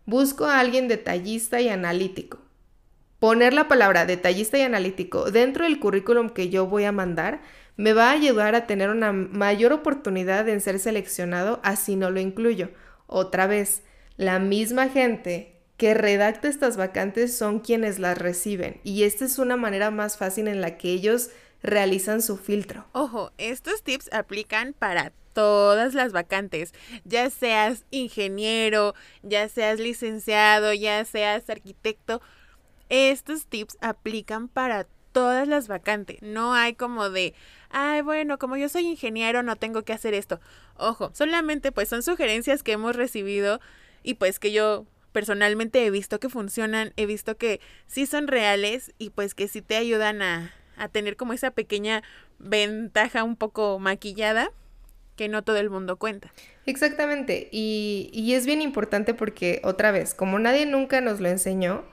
busco 0.05 0.45
a 0.45 0.59
alguien 0.59 0.87
detallista 0.87 1.59
y 1.61 1.69
analítico. 1.69 2.37
Poner 3.19 3.53
la 3.53 3.67
palabra 3.67 4.05
detallista 4.05 4.57
y 4.57 4.61
analítico 4.61 5.31
dentro 5.31 5.63
del 5.63 5.79
currículum 5.79 6.29
que 6.29 6.49
yo 6.49 6.67
voy 6.67 6.83
a 6.83 6.91
mandar 6.91 7.41
me 7.77 7.93
va 7.93 8.09
a 8.09 8.13
ayudar 8.13 8.55
a 8.55 8.67
tener 8.67 8.89
una 8.89 9.11
mayor 9.13 9.73
oportunidad 9.73 10.47
en 10.49 10.59
ser 10.59 10.79
seleccionado 10.79 11.59
así 11.63 11.95
no 11.95 12.11
lo 12.11 12.19
incluyo. 12.19 12.69
Otra 13.07 13.47
vez, 13.47 13.83
la 14.17 14.39
misma 14.39 14.89
gente 14.89 15.50
que 15.81 15.95
redacta 15.95 16.47
estas 16.47 16.77
vacantes 16.77 17.35
son 17.35 17.59
quienes 17.59 17.97
las 17.97 18.15
reciben 18.15 18.79
y 18.83 19.01
esta 19.01 19.25
es 19.25 19.39
una 19.39 19.57
manera 19.57 19.89
más 19.89 20.15
fácil 20.15 20.47
en 20.47 20.61
la 20.61 20.77
que 20.77 20.89
ellos 20.91 21.31
realizan 21.63 22.21
su 22.21 22.37
filtro. 22.37 22.85
Ojo, 22.91 23.31
estos 23.39 23.81
tips 23.81 24.13
aplican 24.13 24.73
para 24.73 25.11
todas 25.33 25.95
las 25.95 26.11
vacantes, 26.11 26.75
ya 27.03 27.31
seas 27.31 27.83
ingeniero, 27.89 28.93
ya 29.23 29.49
seas 29.49 29.79
licenciado, 29.79 30.71
ya 30.71 31.03
seas 31.03 31.49
arquitecto, 31.49 32.21
estos 32.89 33.47
tips 33.47 33.79
aplican 33.81 34.49
para 34.49 34.85
todas 35.11 35.47
las 35.47 35.67
vacantes. 35.67 36.21
No 36.21 36.53
hay 36.53 36.75
como 36.75 37.09
de, 37.09 37.33
ay, 37.71 38.01
bueno, 38.01 38.37
como 38.37 38.55
yo 38.55 38.69
soy 38.69 38.85
ingeniero 38.85 39.41
no 39.41 39.55
tengo 39.55 39.81
que 39.81 39.93
hacer 39.93 40.13
esto. 40.13 40.39
Ojo, 40.77 41.09
solamente 41.15 41.71
pues 41.71 41.89
son 41.89 42.03
sugerencias 42.03 42.61
que 42.61 42.73
hemos 42.73 42.95
recibido 42.95 43.59
y 44.03 44.13
pues 44.13 44.37
que 44.37 44.51
yo 44.51 44.85
personalmente 45.11 45.85
he 45.85 45.91
visto 45.91 46.19
que 46.19 46.29
funcionan, 46.29 46.93
he 46.95 47.05
visto 47.05 47.37
que 47.37 47.59
sí 47.87 48.05
son 48.05 48.27
reales 48.27 48.93
y 48.97 49.09
pues 49.09 49.35
que 49.35 49.47
sí 49.47 49.61
te 49.61 49.75
ayudan 49.75 50.21
a, 50.21 50.53
a 50.77 50.87
tener 50.87 51.15
como 51.15 51.33
esa 51.33 51.51
pequeña 51.51 52.03
ventaja 52.39 53.23
un 53.23 53.35
poco 53.35 53.79
maquillada 53.79 54.51
que 55.15 55.29
no 55.29 55.43
todo 55.43 55.57
el 55.57 55.69
mundo 55.69 55.97
cuenta. 55.97 56.31
Exactamente, 56.65 57.49
y, 57.51 58.09
y, 58.13 58.33
es 58.33 58.45
bien 58.45 58.61
importante 58.61 59.13
porque 59.13 59.61
otra 59.63 59.91
vez, 59.91 60.13
como 60.13 60.39
nadie 60.39 60.65
nunca 60.65 61.01
nos 61.01 61.19
lo 61.19 61.29
enseñó, 61.29 61.83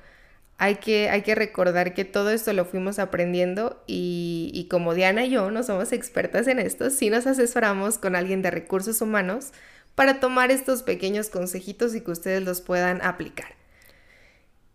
hay 0.57 0.77
que, 0.77 1.09
hay 1.09 1.23
que 1.23 1.35
recordar 1.35 1.95
que 1.95 2.05
todo 2.05 2.31
esto 2.31 2.53
lo 2.53 2.65
fuimos 2.65 2.99
aprendiendo 2.99 3.83
y, 3.87 4.51
y 4.55 4.69
como 4.69 4.95
Diana 4.95 5.25
y 5.25 5.31
yo 5.31 5.51
no 5.51 5.63
somos 5.63 5.93
expertas 5.93 6.49
en 6.49 6.59
esto, 6.59 6.91
sí 6.91 7.11
nos 7.11 7.27
asesoramos 7.27 7.99
con 7.99 8.17
alguien 8.17 8.43
de 8.43 8.51
recursos 8.51 9.01
humanos 9.01 9.53
para 9.99 10.21
tomar 10.21 10.53
estos 10.53 10.85
pequeños 10.85 11.29
consejitos 11.29 11.93
y 11.97 12.03
que 12.03 12.13
ustedes 12.13 12.45
los 12.45 12.61
puedan 12.61 13.03
aplicar. 13.03 13.57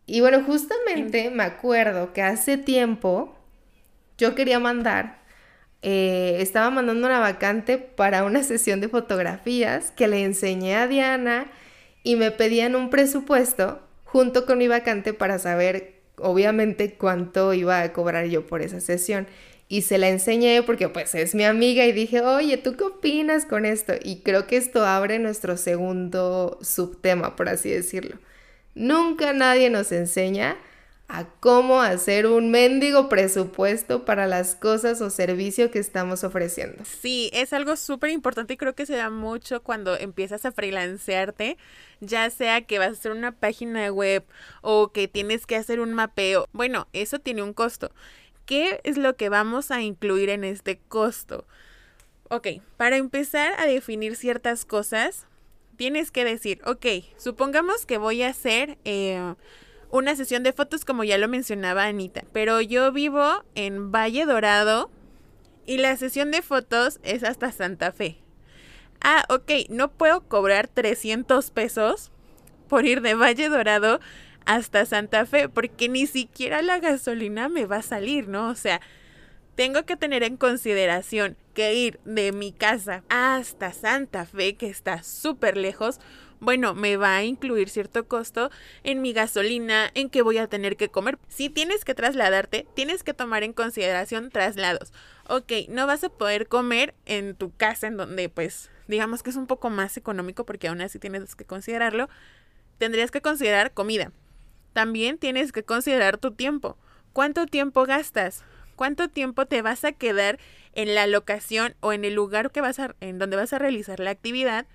Y 0.05 0.19
bueno, 0.19 0.43
justamente 0.43 1.29
me 1.29 1.43
acuerdo 1.43 2.11
que 2.11 2.21
hace 2.21 2.57
tiempo 2.57 3.33
yo 4.17 4.35
quería 4.35 4.59
mandar 4.59 5.23
eh, 5.81 6.41
estaba 6.41 6.69
mandando 6.69 7.07
una 7.07 7.21
vacante 7.21 7.77
para 7.77 8.25
una 8.25 8.43
sesión 8.51 8.81
de 8.81 8.89
fotografías 8.89 9.91
que 9.91 10.09
le 10.09 10.25
enseñé 10.25 10.75
a 10.75 10.87
Diana 10.87 11.45
y 12.03 12.17
me 12.17 12.31
pedían 12.31 12.75
un 12.75 12.89
presupuesto 12.89 13.79
junto 14.03 14.45
con 14.45 14.57
mi 14.57 14.67
vacante 14.67 15.13
para 15.13 15.39
saber 15.39 16.01
obviamente 16.17 16.95
cuánto 16.95 17.53
iba 17.53 17.81
a 17.81 17.93
cobrar 17.93 18.25
yo 18.25 18.45
por 18.45 18.61
esa 18.61 18.81
sesión. 18.81 19.25
Y 19.67 19.81
se 19.83 19.97
la 19.97 20.09
enseñé 20.09 20.61
porque 20.63 20.89
pues 20.89 21.15
es 21.15 21.33
mi 21.33 21.43
amiga 21.43 21.85
y 21.85 21.91
dije, 21.91 22.21
oye, 22.21 22.57
¿tú 22.57 22.75
qué 22.75 22.83
opinas 22.83 23.45
con 23.45 23.65
esto? 23.65 23.93
Y 24.03 24.21
creo 24.21 24.45
que 24.45 24.57
esto 24.57 24.85
abre 24.85 25.19
nuestro 25.19 25.57
segundo 25.57 26.59
subtema, 26.61 27.35
por 27.35 27.49
así 27.49 27.69
decirlo. 27.69 28.17
Nunca 28.75 29.33
nadie 29.33 29.69
nos 29.69 29.91
enseña 29.91 30.57
a 31.07 31.25
cómo 31.39 31.81
hacer 31.81 32.25
un 32.25 32.49
mendigo 32.49 33.09
presupuesto 33.09 34.03
para 34.03 34.25
las 34.25 34.55
cosas 34.55 34.99
o 35.01 35.09
servicio 35.09 35.69
que 35.69 35.79
estamos 35.79 36.23
ofreciendo. 36.23 36.83
Sí, 36.85 37.29
es 37.33 37.53
algo 37.53 37.75
súper 37.75 38.09
importante 38.09 38.53
y 38.53 38.57
creo 38.57 38.73
que 38.73 38.85
se 38.85 38.95
da 38.95 39.09
mucho 39.09 39.61
cuando 39.61 39.95
empiezas 39.95 40.45
a 40.45 40.51
freelancearte, 40.51 41.57
ya 41.99 42.29
sea 42.29 42.61
que 42.61 42.79
vas 42.79 42.87
a 42.87 42.91
hacer 42.93 43.11
una 43.11 43.31
página 43.31 43.91
web 43.91 44.23
o 44.61 44.91
que 44.91 45.07
tienes 45.07 45.45
que 45.45 45.55
hacer 45.55 45.81
un 45.81 45.93
mapeo. 45.93 46.47
Bueno, 46.51 46.87
eso 46.93 47.19
tiene 47.19 47.43
un 47.43 47.53
costo. 47.53 47.91
¿Qué 48.45 48.81
es 48.83 48.97
lo 48.97 49.15
que 49.15 49.29
vamos 49.29 49.71
a 49.71 49.81
incluir 49.81 50.29
en 50.29 50.43
este 50.43 50.79
costo? 50.87 51.45
Ok, 52.29 52.47
para 52.77 52.97
empezar 52.97 53.53
a 53.59 53.65
definir 53.65 54.15
ciertas 54.15 54.65
cosas, 54.65 55.27
tienes 55.75 56.11
que 56.11 56.25
decir, 56.25 56.61
ok, 56.65 56.85
supongamos 57.17 57.85
que 57.85 57.97
voy 57.97 58.23
a 58.23 58.29
hacer... 58.29 58.77
Eh, 58.85 59.35
una 59.93 60.15
sesión 60.15 60.41
de 60.41 60.53
fotos 60.53 60.85
como 60.85 61.03
ya 61.03 61.19
lo 61.19 61.27
mencionaba 61.27 61.83
Anita, 61.83 62.23
pero 62.33 62.59
yo 62.61 62.91
vivo 62.91 63.45
en 63.53 63.91
Valle 63.91 64.25
Dorado 64.25 64.89
y 65.67 65.77
la 65.77 65.95
sesión 65.97 66.31
de 66.31 66.41
fotos 66.41 66.99
es 67.03 67.23
hasta 67.23 67.51
Santa 67.51 67.91
Fe. 67.91 68.17
Ah, 69.01 69.23
ok, 69.29 69.51
no 69.69 69.91
puedo 69.91 70.21
cobrar 70.21 70.67
300 70.67 71.51
pesos 71.51 72.11
por 72.67 72.87
ir 72.87 73.01
de 73.01 73.13
Valle 73.13 73.49
Dorado 73.49 73.99
hasta 74.45 74.85
Santa 74.85 75.25
Fe 75.25 75.49
porque 75.49 75.89
ni 75.89 76.07
siquiera 76.07 76.61
la 76.61 76.79
gasolina 76.79 77.49
me 77.49 77.65
va 77.65 77.77
a 77.77 77.81
salir, 77.81 78.27
¿no? 78.27 78.49
O 78.49 78.55
sea, 78.55 78.81
tengo 79.55 79.83
que 79.83 79.95
tener 79.95 80.23
en 80.23 80.37
consideración 80.37 81.37
que 81.53 81.73
ir 81.73 81.99
de 82.05 82.31
mi 82.31 82.51
casa 82.51 83.03
hasta 83.09 83.71
Santa 83.73 84.25
Fe, 84.25 84.55
que 84.55 84.67
está 84.67 85.03
súper 85.03 85.57
lejos, 85.57 85.99
bueno, 86.43 86.73
me 86.75 86.97
va 86.97 87.15
a 87.15 87.23
incluir 87.23 87.69
cierto 87.69 88.05
costo 88.05 88.51
en 88.83 89.01
mi 89.01 89.13
gasolina, 89.13 89.89
en 89.93 90.09
que 90.09 90.21
voy 90.21 90.39
a 90.39 90.47
tener 90.47 90.75
que 90.75 90.89
comer. 90.89 91.17
Si 91.29 91.49
tienes 91.49 91.85
que 91.85 91.95
trasladarte, 91.95 92.67
tienes 92.75 93.01
que 93.03 93.13
tomar 93.13 93.43
en 93.43 93.53
consideración 93.53 94.29
traslados. 94.29 94.91
Ok, 95.29 95.53
no 95.69 95.87
vas 95.87 96.03
a 96.03 96.09
poder 96.09 96.49
comer 96.49 96.95
en 97.05 97.35
tu 97.35 97.55
casa, 97.55 97.87
en 97.87 97.95
donde 97.95 98.27
pues 98.27 98.69
digamos 98.89 99.23
que 99.23 99.29
es 99.29 99.37
un 99.37 99.47
poco 99.47 99.69
más 99.69 99.95
económico 99.95 100.45
porque 100.45 100.67
aún 100.67 100.81
así 100.81 100.99
tienes 100.99 101.33
que 101.35 101.45
considerarlo. 101.45 102.09
Tendrías 102.77 103.09
que 103.09 103.21
considerar 103.21 103.73
comida. 103.73 104.11
También 104.73 105.17
tienes 105.17 105.51
que 105.51 105.63
considerar 105.63 106.17
tu 106.17 106.31
tiempo. 106.31 106.77
¿Cuánto 107.13 107.45
tiempo 107.45 107.85
gastas? 107.85 108.43
¿Cuánto 108.75 109.07
tiempo 109.07 109.45
te 109.45 109.61
vas 109.61 109.83
a 109.83 109.91
quedar 109.91 110.39
en 110.73 110.95
la 110.95 111.07
locación 111.07 111.75
o 111.79 111.93
en 111.93 112.05
el 112.05 112.15
lugar 112.15 112.51
que 112.51 112.61
vas 112.61 112.79
a, 112.79 112.95
en 112.99 113.19
donde 113.19 113.37
vas 113.37 113.53
a 113.53 113.59
realizar 113.59 113.99
la 113.99 114.11
actividad? 114.11 114.65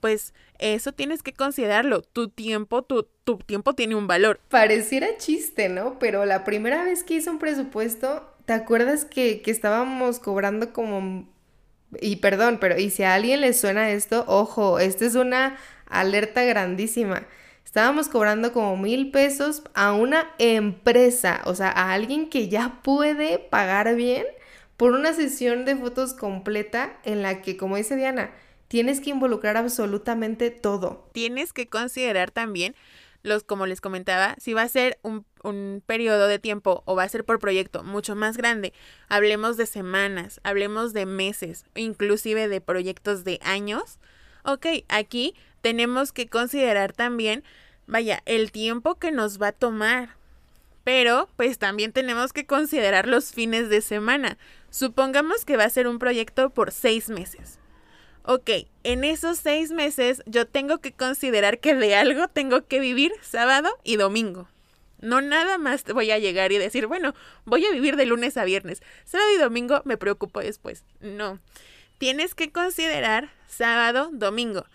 pues 0.00 0.34
eso 0.58 0.92
tienes 0.92 1.22
que 1.22 1.32
considerarlo. 1.32 2.02
Tu 2.02 2.28
tiempo, 2.28 2.82
tu, 2.82 3.08
tu 3.24 3.38
tiempo 3.38 3.74
tiene 3.74 3.94
un 3.94 4.06
valor. 4.06 4.40
Pareciera 4.48 5.16
chiste, 5.18 5.68
¿no? 5.68 5.98
Pero 5.98 6.24
la 6.24 6.44
primera 6.44 6.84
vez 6.84 7.02
que 7.02 7.14
hice 7.14 7.30
un 7.30 7.38
presupuesto, 7.38 8.24
¿te 8.44 8.52
acuerdas 8.52 9.04
que, 9.04 9.42
que 9.42 9.50
estábamos 9.50 10.18
cobrando 10.18 10.72
como... 10.72 11.28
Y 12.00 12.16
perdón, 12.16 12.58
pero 12.60 12.78
y 12.78 12.90
si 12.90 13.04
a 13.04 13.14
alguien 13.14 13.40
le 13.40 13.52
suena 13.52 13.90
esto, 13.90 14.24
ojo, 14.26 14.78
esta 14.78 15.04
es 15.04 15.14
una 15.14 15.56
alerta 15.88 16.44
grandísima. 16.44 17.26
Estábamos 17.66 18.08
cobrando 18.08 18.54
como 18.54 18.78
mil 18.78 19.10
pesos 19.10 19.62
a 19.74 19.92
una 19.92 20.30
empresa, 20.38 21.42
o 21.44 21.54
sea, 21.54 21.68
a 21.68 21.92
alguien 21.92 22.30
que 22.30 22.48
ya 22.48 22.80
puede 22.82 23.38
pagar 23.38 23.94
bien 23.94 24.24
por 24.78 24.92
una 24.92 25.12
sesión 25.12 25.66
de 25.66 25.76
fotos 25.76 26.14
completa 26.14 26.96
en 27.04 27.20
la 27.20 27.42
que, 27.42 27.58
como 27.58 27.76
dice 27.76 27.96
Diana, 27.96 28.30
Tienes 28.68 29.00
que 29.00 29.10
involucrar 29.10 29.56
absolutamente 29.56 30.50
todo. 30.50 31.08
Tienes 31.12 31.52
que 31.52 31.68
considerar 31.68 32.30
también 32.30 32.74
los, 33.22 33.44
como 33.44 33.66
les 33.66 33.80
comentaba, 33.80 34.36
si 34.38 34.54
va 34.54 34.62
a 34.62 34.68
ser 34.68 34.98
un, 35.02 35.24
un, 35.42 35.82
periodo 35.84 36.28
de 36.28 36.38
tiempo 36.38 36.82
o 36.84 36.94
va 36.94 37.04
a 37.04 37.08
ser 37.08 37.24
por 37.24 37.38
proyecto 37.38 37.82
mucho 37.82 38.14
más 38.14 38.36
grande, 38.36 38.72
hablemos 39.08 39.56
de 39.56 39.66
semanas, 39.66 40.40
hablemos 40.44 40.92
de 40.92 41.06
meses, 41.06 41.64
inclusive 41.74 42.48
de 42.48 42.60
proyectos 42.60 43.24
de 43.24 43.40
años. 43.42 43.98
Ok, 44.44 44.66
aquí 44.88 45.34
tenemos 45.66 46.12
que 46.12 46.28
considerar 46.28 46.92
también, 46.92 47.42
vaya, 47.88 48.22
el 48.24 48.52
tiempo 48.52 48.94
que 48.94 49.10
nos 49.10 49.42
va 49.42 49.48
a 49.48 49.52
tomar. 49.52 50.10
Pero, 50.84 51.28
pues 51.34 51.58
también 51.58 51.90
tenemos 51.90 52.32
que 52.32 52.46
considerar 52.46 53.08
los 53.08 53.32
fines 53.32 53.68
de 53.68 53.80
semana. 53.80 54.38
Supongamos 54.70 55.44
que 55.44 55.56
va 55.56 55.64
a 55.64 55.70
ser 55.70 55.88
un 55.88 55.98
proyecto 55.98 56.50
por 56.50 56.70
seis 56.70 57.08
meses 57.08 57.58
ok, 58.26 58.50
en 58.82 59.04
esos 59.04 59.38
seis 59.38 59.70
meses 59.70 60.22
yo 60.26 60.46
tengo 60.46 60.78
que 60.78 60.92
considerar 60.92 61.60
que 61.60 61.74
de 61.74 61.94
algo 61.94 62.28
tengo 62.28 62.66
que 62.66 62.80
vivir 62.80 63.12
sábado 63.22 63.70
y 63.84 63.96
domingo. 63.96 64.48
No 65.00 65.20
nada 65.20 65.58
más 65.58 65.84
voy 65.84 66.10
a 66.10 66.18
llegar 66.18 66.52
y 66.52 66.58
decir, 66.58 66.86
bueno, 66.86 67.14
voy 67.44 67.64
a 67.64 67.70
vivir 67.70 67.96
de 67.96 68.06
lunes 68.06 68.36
a 68.36 68.44
viernes. 68.44 68.82
Sábado 69.04 69.30
y 69.32 69.38
domingo 69.38 69.82
me 69.84 69.96
preocupo 69.96 70.40
después. 70.40 70.84
No. 71.00 71.38
Tienes 71.98 72.34
que 72.34 72.50
considerar 72.50 73.30
sábado, 73.46 74.10
domingo. 74.12 74.66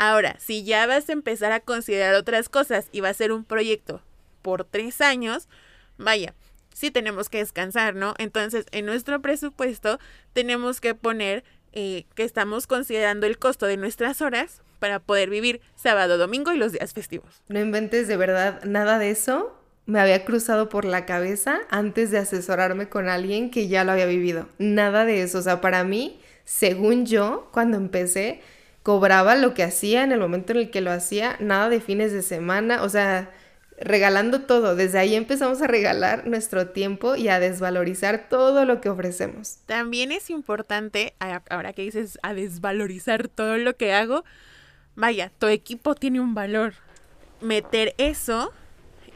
Ahora, 0.00 0.36
si 0.38 0.62
ya 0.62 0.86
vas 0.86 1.08
a 1.08 1.12
empezar 1.12 1.50
a 1.50 1.58
considerar 1.58 2.14
otras 2.14 2.48
cosas 2.48 2.88
y 2.92 3.00
va 3.00 3.08
a 3.08 3.14
ser 3.14 3.32
un 3.32 3.44
proyecto 3.44 4.00
por 4.42 4.64
tres 4.64 5.00
años, 5.00 5.48
vaya, 5.96 6.34
sí 6.72 6.92
tenemos 6.92 7.28
que 7.28 7.38
descansar, 7.38 7.96
¿no? 7.96 8.14
Entonces, 8.18 8.66
en 8.70 8.86
nuestro 8.86 9.20
presupuesto 9.20 9.98
tenemos 10.32 10.80
que 10.80 10.94
poner 10.94 11.42
eh, 11.72 12.06
que 12.14 12.22
estamos 12.22 12.68
considerando 12.68 13.26
el 13.26 13.40
costo 13.40 13.66
de 13.66 13.76
nuestras 13.76 14.22
horas 14.22 14.62
para 14.78 15.00
poder 15.00 15.30
vivir 15.30 15.60
sábado, 15.74 16.16
domingo 16.16 16.52
y 16.52 16.58
los 16.58 16.70
días 16.70 16.92
festivos. 16.92 17.42
No 17.48 17.58
inventes 17.58 18.06
de 18.06 18.16
verdad 18.16 18.62
nada 18.62 19.00
de 19.00 19.10
eso. 19.10 19.52
Me 19.86 19.98
había 19.98 20.24
cruzado 20.24 20.68
por 20.68 20.84
la 20.84 21.06
cabeza 21.06 21.58
antes 21.70 22.12
de 22.12 22.18
asesorarme 22.18 22.88
con 22.88 23.08
alguien 23.08 23.50
que 23.50 23.66
ya 23.66 23.82
lo 23.82 23.90
había 23.90 24.06
vivido. 24.06 24.48
Nada 24.58 25.04
de 25.04 25.22
eso. 25.22 25.38
O 25.38 25.42
sea, 25.42 25.60
para 25.60 25.82
mí, 25.82 26.20
según 26.44 27.04
yo, 27.04 27.48
cuando 27.52 27.76
empecé, 27.76 28.42
cobraba 28.88 29.36
lo 29.36 29.52
que 29.52 29.64
hacía 29.64 30.02
en 30.02 30.12
el 30.12 30.18
momento 30.18 30.52
en 30.52 30.60
el 30.60 30.70
que 30.70 30.80
lo 30.80 30.90
hacía, 30.90 31.36
nada 31.40 31.68
de 31.68 31.78
fines 31.78 32.10
de 32.10 32.22
semana. 32.22 32.82
O 32.82 32.88
sea, 32.88 33.30
regalando 33.78 34.46
todo. 34.46 34.76
Desde 34.76 34.98
ahí 34.98 35.14
empezamos 35.14 35.60
a 35.60 35.66
regalar 35.66 36.26
nuestro 36.26 36.68
tiempo 36.68 37.14
y 37.14 37.28
a 37.28 37.38
desvalorizar 37.38 38.30
todo 38.30 38.64
lo 38.64 38.80
que 38.80 38.88
ofrecemos. 38.88 39.58
También 39.66 40.10
es 40.10 40.30
importante, 40.30 41.12
ahora 41.50 41.74
que 41.74 41.82
dices 41.82 42.18
a 42.22 42.32
desvalorizar 42.32 43.28
todo 43.28 43.58
lo 43.58 43.76
que 43.76 43.92
hago, 43.92 44.24
vaya, 44.94 45.30
tu 45.38 45.48
equipo 45.48 45.94
tiene 45.94 46.20
un 46.20 46.32
valor. 46.32 46.72
Meter 47.42 47.94
eso 47.98 48.54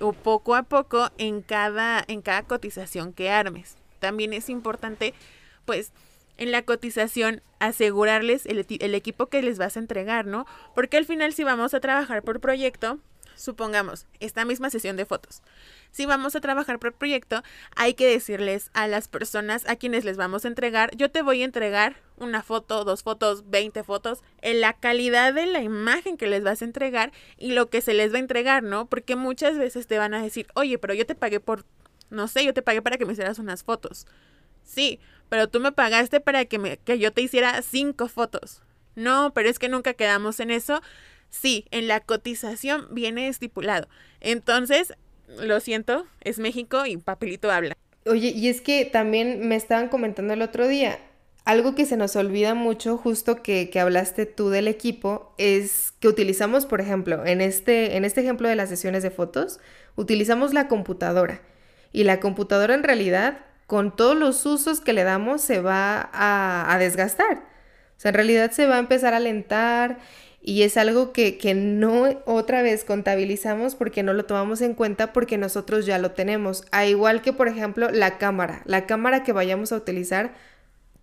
o 0.01 0.13
poco 0.13 0.55
a 0.55 0.65
poco 0.65 1.09
en 1.17 1.41
cada, 1.41 2.05
en 2.09 2.21
cada 2.21 2.43
cotización 2.43 3.15
que 3.15 3.31
armes. 3.31 3.79
También 4.01 4.35
es 4.35 4.51
importante, 4.51 5.15
pues, 5.65 5.93
en 6.39 6.53
la 6.53 6.63
cotización 6.63 7.43
asegurarles 7.59 8.47
el, 8.47 8.59
equipo 8.95 9.27
que 9.27 9.43
les 9.43 9.59
vas 9.59 9.77
a 9.77 9.81
entregar, 9.81 10.27
¿no? 10.27 10.47
Porque 10.75 10.97
al 10.97 11.05
final 11.05 11.33
si 11.33 11.45
vamos 11.45 11.75
a 11.75 11.81
trabajar 11.81 12.23
por 12.23 12.41
proyecto, 12.41 12.99
supongamos, 13.37 14.07
esta 14.21 14.45
misma 14.45 14.71
sesión 14.71 14.97
de 14.97 15.07
fotos. 15.07 15.43
Si 15.91 16.07
vamos 16.07 16.35
a 16.35 16.41
trabajar 16.41 16.79
por 16.79 16.95
proyecto, 16.95 17.43
hay 17.77 17.95
que 17.95 18.07
decirles 18.07 18.71
a 18.73 18.89
las 18.89 19.09
personas 19.09 19.69
a 19.69 19.77
quienes 19.77 20.05
les 20.05 20.17
vamos 20.17 20.45
a 20.45 20.49
entregar, 20.49 20.95
yo 20.97 21.11
te 21.11 21.23
voy 21.23 21.43
a 21.43 21.45
entregar 21.45 21.97
una 22.17 22.43
foto, 22.43 22.85
dos 22.85 23.03
fotos, 23.03 23.51
20 23.51 23.83
fotos, 23.85 24.23
en 24.41 24.61
la 24.61 24.73
calidad 24.73 25.35
de 25.35 25.47
la 25.47 25.63
imagen 25.63 26.17
que 26.17 26.27
les 26.27 26.43
vas 26.43 26.63
a 26.63 26.65
entregar 26.65 27.13
y 27.37 27.53
lo 27.53 27.69
que 27.69 27.81
se 27.81 27.95
les 27.95 28.13
va 28.13 28.17
a 28.17 28.21
entregar, 28.21 28.63
¿no? 28.63 28.87
Porque 28.87 29.17
muchas 29.17 29.59
veces 29.59 29.87
te 29.87 29.99
van 29.99 30.15
a 30.15 30.23
decir, 30.23 30.47
oye, 30.55 30.79
pero 30.79 30.95
yo 30.95 31.07
te 31.07 31.15
pagué 31.15 31.41
por, 31.41 31.65
no 32.11 32.29
sé, 32.29 32.45
yo 32.45 32.55
te 32.55 32.63
pagué 32.63 32.81
para 32.83 32.97
que 32.97 33.07
me 33.07 33.13
hicieras 33.13 33.39
unas 33.39 33.63
fotos. 33.65 34.07
Sí, 34.65 35.01
pero 35.33 35.49
tú 35.49 35.61
me 35.61 35.73
pagaste 35.73 36.21
para 36.21 36.45
que, 36.45 36.59
me, 36.59 36.77
que 36.77 36.99
yo 36.99 37.11
te 37.11 37.23
hiciera 37.23 37.63
cinco 37.63 38.07
fotos. 38.07 38.61
No, 38.97 39.33
pero 39.33 39.49
es 39.49 39.59
que 39.59 39.71
nunca 39.71 39.95
quedamos 39.95 40.41
en 40.41 40.51
eso. 40.51 40.83
Sí, 41.31 41.65
en 41.71 41.89
la 41.89 42.01
cotización 42.01 42.87
viene 42.91 43.29
estipulado. 43.29 43.89
Entonces, 44.21 44.93
lo 45.29 45.59
siento, 45.61 46.05
es 46.21 46.39
México 46.39 46.85
y 46.85 46.99
papelito 46.99 47.51
habla. 47.51 47.79
Oye, 48.05 48.29
y 48.29 48.49
es 48.49 48.61
que 48.61 48.85
también 48.85 49.49
me 49.49 49.57
estaban 49.57 49.89
comentando 49.89 50.35
el 50.35 50.43
otro 50.43 50.69
día, 50.69 50.99
algo 51.47 51.75
que 51.75 51.87
se 51.87 51.97
nos 51.97 52.15
olvida 52.15 52.53
mucho, 52.53 52.99
justo 52.99 53.43
que, 53.43 53.71
que, 53.71 53.81
hablaste 53.81 54.27
tú 54.27 54.51
del 54.51 54.69
equipo, 54.69 55.35
es 55.39 55.95
que 55.99 56.09
utilizamos, 56.09 56.67
por 56.67 56.83
ejemplo, 56.83 57.25
en 57.25 57.41
este, 57.41 57.97
en 57.97 58.05
este 58.05 58.21
ejemplo 58.21 58.51
de 58.51 58.57
las 58.57 58.69
sesiones 58.69 59.03
de 59.03 59.11
fotos, 59.11 59.61
utilizamos 59.97 60.53
la 60.53 60.69
computadora. 60.69 61.41
Y 61.91 62.05
la 62.05 62.21
computadora 62.21 62.75
en 62.75 62.83
realidad 62.83 63.47
con 63.73 63.97
todos 63.97 64.15
los 64.15 64.45
usos 64.45 64.83
que 64.83 64.93
le 64.93 65.03
damos 65.03 65.41
se 65.41 65.63
va 65.63 66.11
a, 66.13 66.77
desgastar. 66.79 67.39
O 67.97 68.01
sea, 68.03 68.11
en 68.11 68.17
realidad 68.17 68.51
se 68.51 68.67
va 68.67 68.77
a 68.77 68.79
empezar 68.79 69.15
a 69.15 69.17
alentar 69.17 69.97
y 70.43 70.65
es 70.65 70.77
algo 70.77 71.15
que, 71.15 71.39
que, 71.39 71.55
no 71.55 72.21
otra 72.27 72.61
vez 72.61 72.85
contabilizamos 72.85 73.75
porque 73.75 74.03
no 74.03 74.13
lo 74.13 74.27
tomamos 74.27 74.61
en 74.61 74.75
cuenta 74.75 75.15
porque 75.15 75.39
nosotros 75.39 75.87
ya 75.87 75.97
lo 75.97 76.11
tenemos. 76.11 76.67
A 76.71 76.85
igual 76.85 77.23
que, 77.23 77.33
por 77.33 77.49
ejemplo, 77.49 77.89
la 77.91 78.19
cámara. 78.19 78.61
La 78.67 78.85
cámara 78.85 79.23
que 79.23 79.33
vayamos 79.33 79.73
a 79.73 79.77
utilizar 79.77 80.35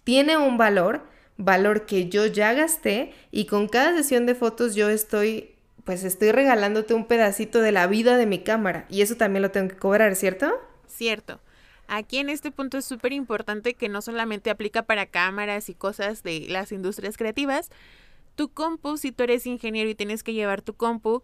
tiene 0.04 0.38
un 0.38 0.60
valor, 0.60 1.02
valor 1.38 1.88
que 1.88 2.08
yo 2.08 2.28
ya 2.28 2.54
gasté 2.54 3.14
y 3.32 3.46
con 3.46 3.68
cada 3.68 3.98
sesión 3.98 4.28
de 4.28 4.36
fotos 4.36 4.76
yo 4.76 4.90
estoy, 4.90 5.56
pues 5.86 6.04
estoy 6.04 6.32
regalándote 6.32 6.94
un 6.94 7.08
pedacito 7.08 7.62
de 7.62 7.72
la 7.72 7.88
vida 7.88 8.16
de 8.16 8.28
mi 8.28 8.44
cámara 8.44 8.86
y 8.90 9.02
eso 9.02 9.16
también 9.16 9.42
lo 9.42 9.50
tengo 9.50 9.70
que 9.70 9.78
cobrar, 9.78 10.16
¿cierto? 10.16 10.54
Cierto. 10.86 11.40
Aquí 11.92 12.20
en 12.20 12.30
este 12.30 12.52
punto 12.52 12.78
es 12.78 12.86
súper 12.86 13.14
importante 13.14 13.74
que 13.74 13.90
no 13.90 14.04
solamente 14.04 14.52
aplica 14.52 14.84
para 14.84 15.08
cámaras 15.08 15.70
y 15.70 15.74
cosas 15.74 16.22
de 16.22 16.46
las 16.48 16.72
industrias 16.72 17.18
creativas, 17.18 17.72
tu 18.36 18.50
compu, 18.50 18.98
si 18.98 19.12
tú 19.12 19.24
eres 19.24 19.48
ingeniero 19.48 19.90
y 19.90 19.96
tienes 19.96 20.22
que 20.22 20.34
llevar 20.34 20.62
tu 20.62 20.76
compu, 20.76 21.24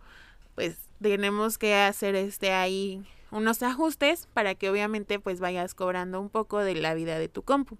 pues 0.55 0.77
tenemos 0.99 1.59
que 1.59 1.75
hacer 1.75 2.15
este 2.15 2.51
ahí 2.51 3.05
unos 3.29 3.61
ajustes 3.61 4.27
para 4.33 4.55
que 4.55 4.71
obviamente 4.71 5.19
pues 5.19 5.39
vayas 5.39 5.75
cobrando 5.75 6.19
un 6.19 6.29
poco 6.29 6.57
de 6.57 6.73
la 6.73 6.95
vida 6.95 7.19
de 7.19 7.29
tu 7.29 7.43
compu. 7.43 7.77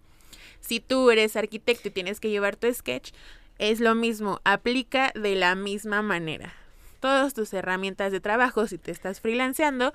Si 0.60 0.80
tú 0.80 1.10
eres 1.10 1.36
arquitecto 1.36 1.88
y 1.88 1.92
tienes 1.92 2.20
que 2.20 2.30
llevar 2.30 2.56
tu 2.56 2.72
sketch, 2.72 3.14
es 3.58 3.80
lo 3.80 3.96
mismo, 3.96 4.42
aplica 4.44 5.12
de 5.16 5.34
la 5.34 5.56
misma 5.56 6.04
manera. 6.04 6.54
Todas 7.00 7.34
tus 7.34 7.52
herramientas 7.52 8.12
de 8.12 8.20
trabajo, 8.20 8.68
si 8.68 8.78
te 8.78 8.92
estás 8.92 9.22
freelanceando, 9.22 9.92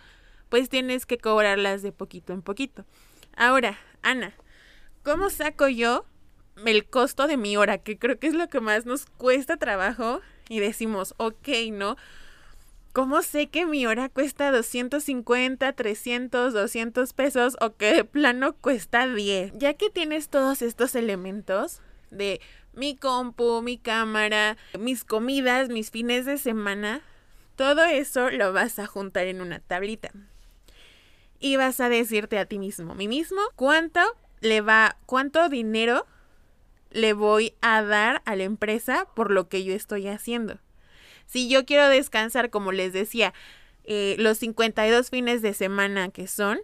pues 0.51 0.69
tienes 0.69 1.07
que 1.07 1.17
cobrarlas 1.17 1.81
de 1.81 1.93
poquito 1.93 2.35
en 2.35 2.43
poquito. 2.43 2.85
Ahora, 3.35 3.79
Ana, 4.03 4.35
¿cómo 5.03 5.31
saco 5.31 5.69
yo 5.69 6.05
el 6.67 6.85
costo 6.85 7.27
de 7.27 7.39
mi 7.39 7.57
hora, 7.57 7.79
que 7.79 7.99
creo 7.99 8.19
que 8.19 8.27
es 8.27 8.35
lo 8.35 8.49
que 8.49 8.61
más 8.61 8.85
nos 8.85 9.07
cuesta 9.07 9.57
trabajo 9.57 10.21
y 10.49 10.61
decimos, 10.61 11.15
ok, 11.17 11.49
¿no? 11.73 11.97
¿Cómo 12.93 13.23
sé 13.23 13.47
que 13.47 13.67
mi 13.67 13.87
hora 13.87 14.09
cuesta 14.09 14.51
250, 14.51 15.73
300, 15.73 16.53
200 16.53 17.13
pesos 17.13 17.57
o 17.61 17.77
que 17.77 17.95
de 17.95 18.05
plano 18.05 18.55
cuesta 18.57 19.07
10? 19.07 19.53
Ya 19.57 19.75
que 19.75 19.91
tienes 19.91 20.29
todos 20.29 20.61
estos 20.61 20.97
elementos 20.97 21.81
de 22.11 22.41
mi 22.73 22.97
compu, 22.97 23.63
mi 23.63 23.79
cámara, 23.79 24.57
mis 24.79 25.05
comidas, 25.05 25.69
mis 25.69 25.93
fines 25.93 26.27
de 26.27 26.37
semana, 26.37 27.03
todo 27.55 27.85
eso 27.85 28.31
lo 28.31 28.53
vas 28.53 28.81
a 28.81 28.87
juntar 28.87 29.27
en 29.27 29.41
una 29.41 29.61
tablita. 29.61 30.11
Y 31.41 31.57
vas 31.57 31.81
a 31.81 31.89
decirte 31.89 32.39
a 32.39 32.45
ti 32.45 32.59
mismo, 32.59 32.95
mí 32.95 33.09
mismo, 33.09 33.41
cuánto 33.57 34.01
le 34.41 34.61
va, 34.61 34.97
cuánto 35.07 35.49
dinero 35.49 36.07
le 36.91 37.13
voy 37.13 37.55
a 37.61 37.83
dar 37.83 38.23
a 38.25 38.37
la 38.37 38.45
empresa 38.45 39.07
por 39.15 39.31
lo 39.31 39.49
que 39.49 39.65
yo 39.65 39.75
estoy 39.75 40.07
haciendo. 40.09 40.59
Si 41.27 41.49
yo 41.49 41.65
quiero 41.65 41.89
descansar, 41.89 42.51
como 42.51 42.73
les 42.73 42.93
decía, 42.93 43.33
eh, 43.85 44.17
los 44.19 44.39
52 44.39 45.11
fines 45.11 45.43
de 45.43 45.55
semana 45.55 46.11
que 46.11 46.27
son, 46.27 46.59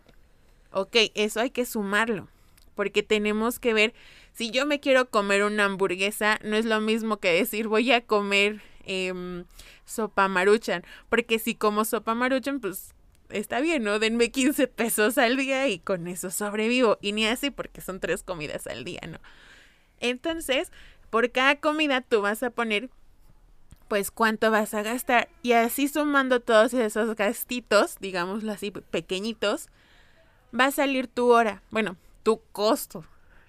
ok, 0.72 0.96
eso 1.14 1.40
hay 1.40 1.50
que 1.50 1.64
sumarlo, 1.64 2.28
porque 2.74 3.02
tenemos 3.02 3.58
que 3.58 3.72
ver, 3.72 3.94
si 4.32 4.50
yo 4.50 4.66
me 4.66 4.80
quiero 4.80 5.08
comer 5.08 5.44
una 5.44 5.64
hamburguesa, 5.64 6.38
no 6.42 6.56
es 6.56 6.64
lo 6.64 6.80
mismo 6.80 7.18
que 7.18 7.32
decir 7.32 7.68
voy 7.68 7.92
a 7.92 8.00
comer 8.02 8.60
em, 8.84 9.44
sopa 9.84 10.28
maruchan, 10.28 10.84
porque 11.08 11.38
si 11.38 11.54
como 11.54 11.84
sopa 11.84 12.14
maruchan, 12.14 12.60
pues 12.60 12.92
está 13.30 13.60
bien, 13.60 13.84
¿no? 13.84 13.98
Denme 13.98 14.30
15 14.30 14.66
pesos 14.68 15.18
al 15.18 15.36
día 15.36 15.68
y 15.68 15.78
con 15.78 16.06
eso 16.06 16.30
sobrevivo. 16.30 16.98
Y 17.00 17.12
ni 17.12 17.26
así 17.26 17.50
porque 17.50 17.80
son 17.80 18.00
tres 18.00 18.22
comidas 18.22 18.66
al 18.66 18.84
día, 18.84 19.00
¿no? 19.08 19.18
Entonces, 20.00 20.72
por 21.10 21.30
cada 21.30 21.56
comida 21.56 22.00
tú 22.00 22.20
vas 22.20 22.42
a 22.42 22.50
poner 22.50 22.90
pues 23.88 24.10
cuánto 24.10 24.50
vas 24.50 24.74
a 24.74 24.82
gastar 24.82 25.28
y 25.42 25.52
así 25.52 25.88
sumando 25.88 26.40
todos 26.40 26.74
esos 26.74 27.14
gastitos, 27.14 27.96
digámoslo 28.00 28.52
así, 28.52 28.70
pequeñitos, 28.70 29.68
va 30.58 30.66
a 30.66 30.70
salir 30.72 31.06
tu 31.06 31.30
hora, 31.32 31.62
bueno, 31.70 31.96
tu 32.22 32.40
costo, 32.52 33.04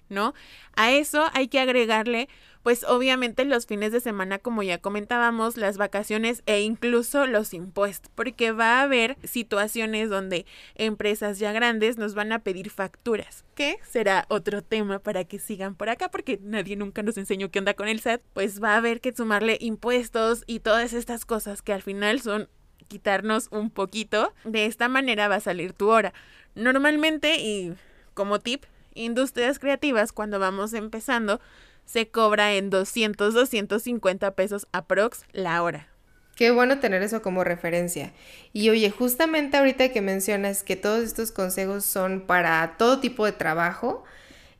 ¿no? 0.08 0.34
A 0.74 0.92
eso 0.92 1.26
hay 1.32 1.48
que 1.48 1.60
agregarle 1.60 2.28
pues 2.62 2.84
obviamente 2.84 3.46
los 3.46 3.66
fines 3.66 3.92
de 3.92 4.00
semana, 4.00 4.38
como 4.38 4.62
ya 4.62 4.76
comentábamos, 4.76 5.56
las 5.56 5.78
vacaciones 5.78 6.42
e 6.44 6.60
incluso 6.60 7.26
los 7.26 7.54
impuestos, 7.54 8.10
porque 8.14 8.52
va 8.52 8.78
a 8.78 8.82
haber 8.82 9.16
situaciones 9.24 10.10
donde 10.10 10.44
empresas 10.74 11.38
ya 11.38 11.52
grandes 11.52 11.96
nos 11.96 12.14
van 12.14 12.30
a 12.30 12.40
pedir 12.40 12.68
facturas, 12.68 13.46
que 13.54 13.78
será 13.88 14.26
otro 14.28 14.62
tema 14.62 14.98
para 14.98 15.24
que 15.24 15.38
sigan 15.38 15.76
por 15.76 15.88
acá, 15.88 16.10
porque 16.10 16.38
nadie 16.42 16.76
nunca 16.76 17.02
nos 17.02 17.16
enseñó 17.16 17.50
qué 17.50 17.60
onda 17.60 17.74
con 17.74 17.88
el 17.88 18.00
SAT, 18.00 18.20
pues 18.34 18.62
va 18.62 18.74
a 18.74 18.76
haber 18.76 19.00
que 19.00 19.14
sumarle 19.14 19.56
impuestos 19.60 20.44
y 20.46 20.60
todas 20.60 20.92
estas 20.92 21.24
cosas 21.24 21.62
que 21.62 21.72
al 21.72 21.82
final 21.82 22.20
son 22.20 22.48
quitarnos 22.88 23.48
un 23.50 23.70
poquito. 23.70 24.32
De 24.44 24.66
esta 24.66 24.88
manera 24.88 25.28
va 25.28 25.36
a 25.36 25.40
salir 25.40 25.72
tu 25.72 25.88
hora. 25.88 26.12
Normalmente, 26.54 27.36
y 27.40 27.74
como 28.14 28.40
tip, 28.40 28.64
industrias 28.98 29.58
creativas, 29.58 30.12
cuando 30.12 30.38
vamos 30.38 30.74
empezando, 30.74 31.40
se 31.86 32.08
cobra 32.08 32.54
en 32.54 32.68
200, 32.68 33.32
250 33.32 34.32
pesos 34.32 34.66
aprox 34.72 35.24
la 35.32 35.62
hora. 35.62 35.88
Qué 36.36 36.52
bueno 36.52 36.78
tener 36.78 37.02
eso 37.02 37.20
como 37.22 37.42
referencia. 37.42 38.12
Y 38.52 38.68
oye, 38.70 38.90
justamente 38.90 39.56
ahorita 39.56 39.88
que 39.88 40.00
mencionas 40.00 40.62
que 40.62 40.76
todos 40.76 41.02
estos 41.02 41.32
consejos 41.32 41.84
son 41.84 42.26
para 42.26 42.76
todo 42.78 43.00
tipo 43.00 43.24
de 43.24 43.32
trabajo, 43.32 44.04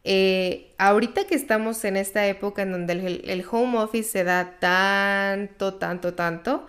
eh, 0.03 0.73
ahorita 0.79 1.27
que 1.27 1.35
estamos 1.35 1.85
en 1.85 1.97
esta 1.97 2.27
época 2.27 2.63
en 2.63 2.73
donde 2.73 2.95
el, 2.95 3.23
el, 3.31 3.45
home 3.49 3.79
office 3.79 4.11
se 4.11 4.25
da 4.25 4.59
tanto, 4.59 5.75
tanto, 5.75 6.15
tanto, 6.15 6.67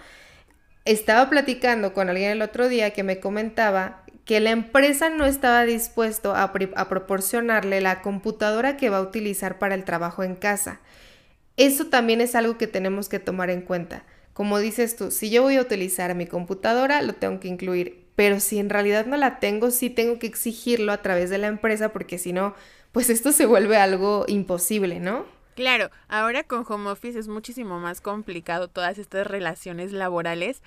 estaba 0.86 1.30
platicando 1.30 1.94
con 1.94 2.10
alguien 2.10 2.32
el 2.32 2.42
otro 2.42 2.68
día 2.70 2.92
que 2.92 3.04
me 3.04 3.20
comentaba 3.20 4.04
que 4.30 4.40
la 4.40 4.52
empresa 4.52 5.10
no 5.10 5.26
estaba 5.26 5.66
dispuesto 5.66 6.36
a, 6.36 6.54
proporcionarle 6.54 7.82
la 7.82 8.04
computadora 8.04 8.78
que 8.78 8.92
va 8.92 8.98
a 8.98 9.02
utilizar 9.02 9.58
para 9.58 9.74
el 9.74 9.86
trabajo 9.86 10.22
en 10.22 10.36
casa. 10.36 10.82
Eso 11.58 11.88
también 11.88 12.22
es 12.22 12.36
algo 12.36 12.56
que 12.56 12.68
tenemos 12.68 13.10
que 13.10 13.18
tomar 13.18 13.50
en 13.50 13.64
cuenta. 13.64 14.06
Como 14.34 14.60
dices 14.60 14.96
tú, 14.96 15.10
si 15.10 15.32
yo 15.32 15.42
voy 15.42 15.56
a 15.56 15.62
utilizar 15.62 16.14
mi 16.14 16.28
computadora, 16.28 17.02
lo 17.02 17.14
tengo 17.14 17.40
que 17.40 17.48
incluir, 17.48 18.06
pero 18.16 18.40
si 18.40 18.60
en 18.60 18.70
realidad 18.70 19.08
no 19.08 19.18
la 19.18 19.40
tengo, 19.40 19.72
sí 19.72 19.90
tengo 19.90 20.20
que 20.20 20.28
exigirlo 20.28 20.92
a 20.92 21.02
través 21.02 21.32
de 21.32 21.40
la 21.40 21.48
empresa 21.48 21.90
porque 21.90 22.20
si 22.20 22.32
no, 22.32 22.54
pues 22.92 23.10
esto 23.10 23.32
se 23.32 23.48
vuelve 23.48 23.78
algo 23.78 24.26
imposible, 24.28 25.00
¿no? 25.00 25.26
Claro, 25.56 25.90
ahora 26.08 26.44
con 26.44 26.64
home 26.70 26.92
office 26.92 27.18
es 27.18 27.28
muchísimo 27.28 27.80
más 27.80 28.00
complicado 28.00 28.68
todas 28.68 29.00
estas 29.00 29.26
relaciones 29.26 29.92
laborales. 29.92 30.62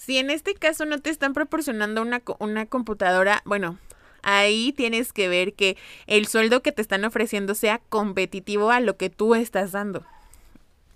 Si 0.00 0.16
en 0.16 0.30
este 0.30 0.54
caso 0.54 0.86
no 0.86 0.98
te 0.98 1.10
están 1.10 1.34
proporcionando 1.34 2.00
una, 2.00 2.22
una 2.38 2.64
computadora, 2.64 3.42
bueno, 3.44 3.76
ahí 4.22 4.72
tienes 4.72 5.12
que 5.12 5.28
ver 5.28 5.52
que 5.52 5.76
el 6.06 6.26
sueldo 6.26 6.62
que 6.62 6.72
te 6.72 6.80
están 6.80 7.04
ofreciendo 7.04 7.54
sea 7.54 7.82
competitivo 7.90 8.70
a 8.70 8.80
lo 8.80 8.96
que 8.96 9.10
tú 9.10 9.34
estás 9.34 9.72
dando. 9.72 10.06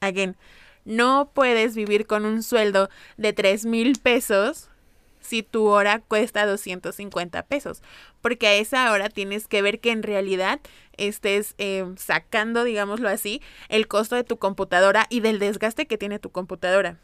Again, 0.00 0.36
no 0.86 1.30
puedes 1.34 1.74
vivir 1.74 2.06
con 2.06 2.24
un 2.24 2.42
sueldo 2.42 2.88
de 3.18 3.34
3 3.34 3.66
mil 3.66 3.98
pesos 4.00 4.70
si 5.20 5.42
tu 5.42 5.66
hora 5.66 6.00
cuesta 6.00 6.46
250 6.46 7.42
pesos, 7.42 7.82
porque 8.22 8.46
a 8.46 8.54
esa 8.54 8.90
hora 8.90 9.10
tienes 9.10 9.48
que 9.48 9.60
ver 9.60 9.80
que 9.80 9.90
en 9.90 10.02
realidad 10.02 10.60
estés 10.96 11.54
eh, 11.58 11.84
sacando, 11.98 12.64
digámoslo 12.64 13.10
así, 13.10 13.42
el 13.68 13.86
costo 13.86 14.16
de 14.16 14.24
tu 14.24 14.38
computadora 14.38 15.04
y 15.10 15.20
del 15.20 15.40
desgaste 15.40 15.86
que 15.86 15.98
tiene 15.98 16.18
tu 16.18 16.30
computadora. 16.30 16.98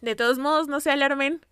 De 0.00 0.16
todos 0.16 0.38
modos, 0.38 0.68
no 0.68 0.80
se 0.80 0.90
alarmen. 0.90 1.44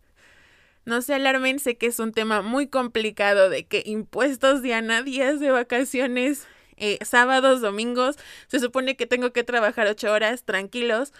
No 0.84 1.02
se 1.02 1.14
alarmen, 1.14 1.58
sé 1.58 1.76
que 1.76 1.86
es 1.86 1.98
un 1.98 2.12
tema 2.12 2.40
muy 2.40 2.66
complicado 2.66 3.50
de 3.50 3.66
que 3.66 3.82
impuestos, 3.84 4.62
Diana, 4.62 5.02
días 5.02 5.38
de 5.38 5.50
vacaciones, 5.50 6.46
eh, 6.78 6.98
sábados, 7.04 7.60
domingos, 7.60 8.16
se 8.46 8.58
supone 8.58 8.96
que 8.96 9.06
tengo 9.06 9.32
que 9.32 9.44
trabajar 9.44 9.86
ocho 9.86 10.10
horas 10.10 10.44
tranquilos. 10.44 11.12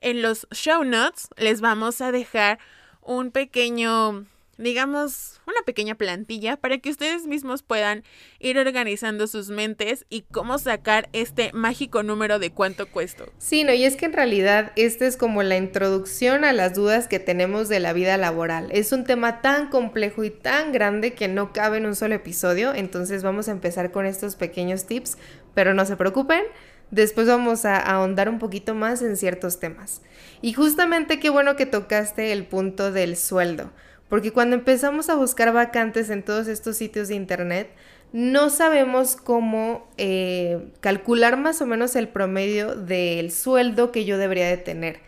En 0.00 0.22
los 0.22 0.48
show 0.50 0.82
notes 0.82 1.28
les 1.36 1.60
vamos 1.60 2.00
a 2.00 2.10
dejar 2.10 2.58
un 3.00 3.30
pequeño 3.30 4.26
digamos, 4.58 5.40
una 5.46 5.62
pequeña 5.64 5.94
plantilla 5.94 6.56
para 6.56 6.78
que 6.78 6.90
ustedes 6.90 7.26
mismos 7.26 7.62
puedan 7.62 8.04
ir 8.38 8.58
organizando 8.58 9.26
sus 9.26 9.48
mentes 9.48 10.04
y 10.10 10.22
cómo 10.22 10.58
sacar 10.58 11.08
este 11.12 11.52
mágico 11.52 12.02
número 12.02 12.38
de 12.38 12.52
cuánto 12.52 12.86
cuesta. 12.90 13.24
Sí, 13.38 13.64
no, 13.64 13.72
y 13.72 13.84
es 13.84 13.96
que 13.96 14.06
en 14.06 14.12
realidad 14.12 14.72
esta 14.76 15.06
es 15.06 15.16
como 15.16 15.42
la 15.42 15.56
introducción 15.56 16.44
a 16.44 16.52
las 16.52 16.74
dudas 16.74 17.08
que 17.08 17.18
tenemos 17.18 17.68
de 17.68 17.80
la 17.80 17.92
vida 17.92 18.16
laboral. 18.16 18.68
Es 18.72 18.92
un 18.92 19.04
tema 19.04 19.40
tan 19.40 19.68
complejo 19.68 20.24
y 20.24 20.30
tan 20.30 20.72
grande 20.72 21.14
que 21.14 21.28
no 21.28 21.52
cabe 21.52 21.78
en 21.78 21.86
un 21.86 21.96
solo 21.96 22.14
episodio, 22.14 22.74
entonces 22.74 23.22
vamos 23.22 23.48
a 23.48 23.52
empezar 23.52 23.90
con 23.90 24.06
estos 24.06 24.36
pequeños 24.36 24.86
tips, 24.86 25.16
pero 25.54 25.74
no 25.74 25.86
se 25.86 25.96
preocupen. 25.96 26.42
Después 26.90 27.26
vamos 27.26 27.64
a 27.64 27.78
ahondar 27.78 28.28
un 28.28 28.38
poquito 28.38 28.74
más 28.74 29.00
en 29.00 29.16
ciertos 29.16 29.58
temas. 29.58 30.02
Y 30.42 30.52
justamente 30.52 31.18
qué 31.20 31.30
bueno 31.30 31.56
que 31.56 31.64
tocaste 31.64 32.32
el 32.32 32.44
punto 32.44 32.92
del 32.92 33.16
sueldo 33.16 33.72
porque 34.12 34.30
cuando 34.30 34.56
empezamos 34.56 35.08
a 35.08 35.14
buscar 35.14 35.54
vacantes 35.54 36.10
en 36.10 36.22
todos 36.22 36.46
estos 36.46 36.76
sitios 36.76 37.08
de 37.08 37.14
internet, 37.14 37.70
no 38.12 38.50
sabemos 38.50 39.16
cómo 39.16 39.88
eh, 39.96 40.68
calcular 40.80 41.38
más 41.38 41.62
o 41.62 41.66
menos 41.66 41.96
el 41.96 42.08
promedio 42.08 42.74
del 42.74 43.32
sueldo 43.32 43.90
que 43.90 44.04
yo 44.04 44.18
debería 44.18 44.48
de 44.48 44.58
tener. 44.58 45.00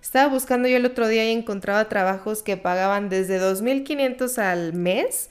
Estaba 0.00 0.32
buscando 0.32 0.68
yo 0.68 0.78
el 0.78 0.86
otro 0.86 1.06
día 1.06 1.30
y 1.30 1.34
encontraba 1.34 1.90
trabajos 1.90 2.42
que 2.42 2.56
pagaban 2.56 3.10
desde 3.10 3.38
2.500 3.38 4.38
al 4.38 4.72
mes 4.72 5.28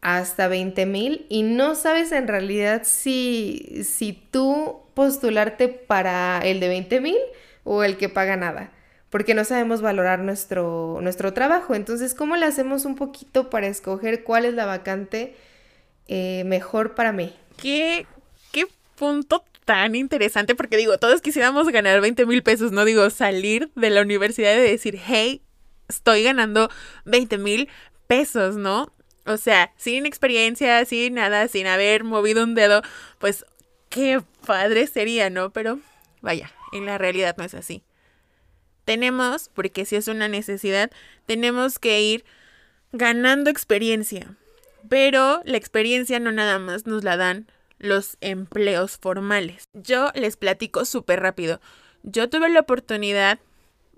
hasta 0.00 0.50
20.000 0.50 1.26
y 1.28 1.44
no 1.44 1.76
sabes 1.76 2.10
en 2.10 2.26
realidad 2.26 2.82
si, 2.82 3.84
si 3.84 4.12
tú 4.12 4.80
postularte 4.94 5.68
para 5.68 6.40
el 6.40 6.58
de 6.58 6.76
20.000 6.84 7.14
o 7.62 7.84
el 7.84 7.96
que 7.96 8.08
paga 8.08 8.36
nada, 8.36 8.72
porque 9.10 9.34
no 9.34 9.44
sabemos 9.44 9.82
valorar 9.82 10.18
nuestro, 10.20 10.98
nuestro 11.00 11.32
trabajo. 11.32 11.74
Entonces, 11.74 12.14
¿cómo 12.14 12.36
le 12.36 12.46
hacemos 12.46 12.84
un 12.84 12.96
poquito 12.96 13.50
para 13.50 13.66
escoger 13.66 14.24
cuál 14.24 14.44
es 14.44 14.54
la 14.54 14.66
vacante 14.66 15.36
eh, 16.08 16.42
mejor 16.44 16.94
para 16.94 17.12
mí? 17.12 17.34
¿Qué, 17.56 18.06
qué 18.52 18.66
punto 18.96 19.44
tan 19.64 19.94
interesante? 19.94 20.54
Porque 20.54 20.76
digo, 20.76 20.98
todos 20.98 21.20
quisiéramos 21.20 21.68
ganar 21.68 22.00
20 22.00 22.26
mil 22.26 22.42
pesos, 22.42 22.72
no 22.72 22.84
digo 22.84 23.08
salir 23.10 23.70
de 23.74 23.90
la 23.90 24.02
universidad 24.02 24.54
y 24.56 24.70
decir, 24.70 25.00
hey, 25.04 25.42
estoy 25.88 26.22
ganando 26.22 26.68
20 27.04 27.38
mil 27.38 27.68
pesos, 28.06 28.56
¿no? 28.56 28.92
O 29.24 29.36
sea, 29.36 29.72
sin 29.76 30.06
experiencia, 30.06 30.84
sin 30.84 31.14
nada, 31.14 31.48
sin 31.48 31.66
haber 31.66 32.04
movido 32.04 32.44
un 32.44 32.54
dedo, 32.54 32.82
pues 33.18 33.44
qué 33.88 34.22
padre 34.46 34.86
sería, 34.86 35.30
¿no? 35.30 35.50
Pero 35.50 35.80
vaya, 36.20 36.52
en 36.72 36.86
la 36.86 36.98
realidad 36.98 37.34
no 37.36 37.44
es 37.44 37.54
así. 37.54 37.82
Tenemos, 38.86 39.50
porque 39.52 39.84
si 39.84 39.96
es 39.96 40.06
una 40.06 40.28
necesidad, 40.28 40.92
tenemos 41.26 41.80
que 41.80 42.00
ir 42.00 42.24
ganando 42.92 43.50
experiencia. 43.50 44.36
Pero 44.88 45.42
la 45.44 45.56
experiencia 45.56 46.20
no 46.20 46.30
nada 46.30 46.60
más 46.60 46.86
nos 46.86 47.02
la 47.02 47.16
dan 47.16 47.48
los 47.80 48.16
empleos 48.20 48.96
formales. 48.96 49.64
Yo 49.74 50.12
les 50.14 50.36
platico 50.36 50.84
súper 50.84 51.20
rápido. 51.20 51.60
Yo 52.04 52.30
tuve 52.30 52.48
la 52.48 52.60
oportunidad, 52.60 53.40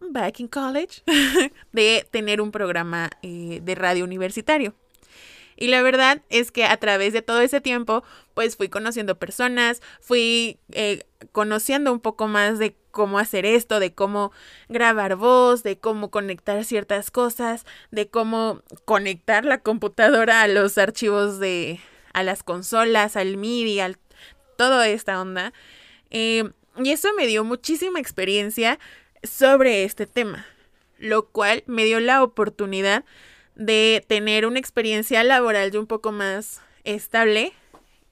back 0.01 0.41
in 0.41 0.49
college, 0.49 1.03
de 1.73 2.09
tener 2.11 2.41
un 2.41 2.51
programa 2.51 3.11
eh, 3.21 3.61
de 3.63 3.75
radio 3.75 4.05
universitario. 4.05 4.75
Y 5.61 5.67
la 5.67 5.83
verdad 5.83 6.23
es 6.31 6.53
que 6.53 6.65
a 6.65 6.77
través 6.77 7.13
de 7.13 7.21
todo 7.21 7.41
ese 7.41 7.61
tiempo, 7.61 8.05
pues 8.35 8.57
fui 8.57 8.69
conociendo 8.69 9.19
personas, 9.19 9.83
fui 10.01 10.61
eh, 10.71 11.03
conociendo 11.33 11.93
un 11.93 11.99
poco 11.99 12.29
más 12.29 12.61
de 12.61 12.77
cómo 12.93 13.19
hacer 13.19 13.45
esto, 13.45 13.81
de 13.81 13.93
cómo 13.93 14.31
grabar 14.69 15.17
voz, 15.17 15.65
de 15.65 15.77
cómo 15.77 16.13
conectar 16.13 16.65
ciertas 16.65 17.11
cosas, 17.11 17.67
de 17.91 18.09
cómo 18.09 18.63
conectar 18.85 19.45
la 19.45 19.59
computadora 19.59 20.43
a 20.43 20.49
los 20.49 20.79
archivos 20.79 21.41
de, 21.41 21.81
a 22.13 22.23
las 22.23 22.45
consolas, 22.45 23.17
al 23.17 23.37
MIDI, 23.37 23.81
a 23.81 23.99
toda 24.57 24.89
esta 24.89 25.21
onda. 25.21 25.53
Eh, 26.11 26.49
y 26.77 26.93
eso 26.93 27.09
me 27.17 27.27
dio 27.27 27.43
muchísima 27.43 27.99
experiencia 27.99 28.79
sobre 29.25 29.83
este 29.83 30.07
tema, 30.07 30.47
lo 30.99 31.27
cual 31.27 31.65
me 31.67 31.85
dio 31.85 31.99
la 31.99 32.23
oportunidad 32.23 33.05
de 33.59 34.05
tener 34.07 34.47
una 34.47 34.59
experiencia 34.59 35.23
laboral 35.25 35.71
de 35.71 35.79
un 35.79 35.87
poco 35.87 36.13
más 36.13 36.63
estable 36.85 37.53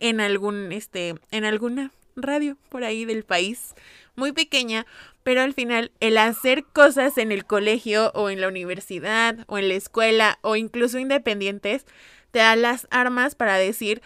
en 0.01 0.21
algún 0.21 0.73
este 0.73 1.15
en 1.31 1.45
alguna 1.45 1.93
radio 2.17 2.59
por 2.69 2.85
ahí 2.85 3.05
del 3.05 3.25
país 3.25 3.75
muy 4.17 4.33
pequeña 4.33 4.87
pero 5.23 5.41
al 5.41 5.55
final 5.55 5.93
el 6.01 6.19
hacer 6.19 6.65
cosas 6.65 7.17
en 7.17 7.33
el 7.33 7.47
colegio 7.47 8.11
o 8.15 8.29
en 8.29 8.41
la 8.41 8.49
universidad 8.49 9.39
o 9.47 9.57
en 9.57 9.69
la 9.69 9.75
escuela 9.75 10.39
o 10.43 10.57
incluso 10.57 10.99
independientes 10.99 11.87
te 12.33 12.41
da 12.41 12.57
las 12.57 12.89
armas 12.91 13.37
para 13.37 13.57
decir 13.57 14.03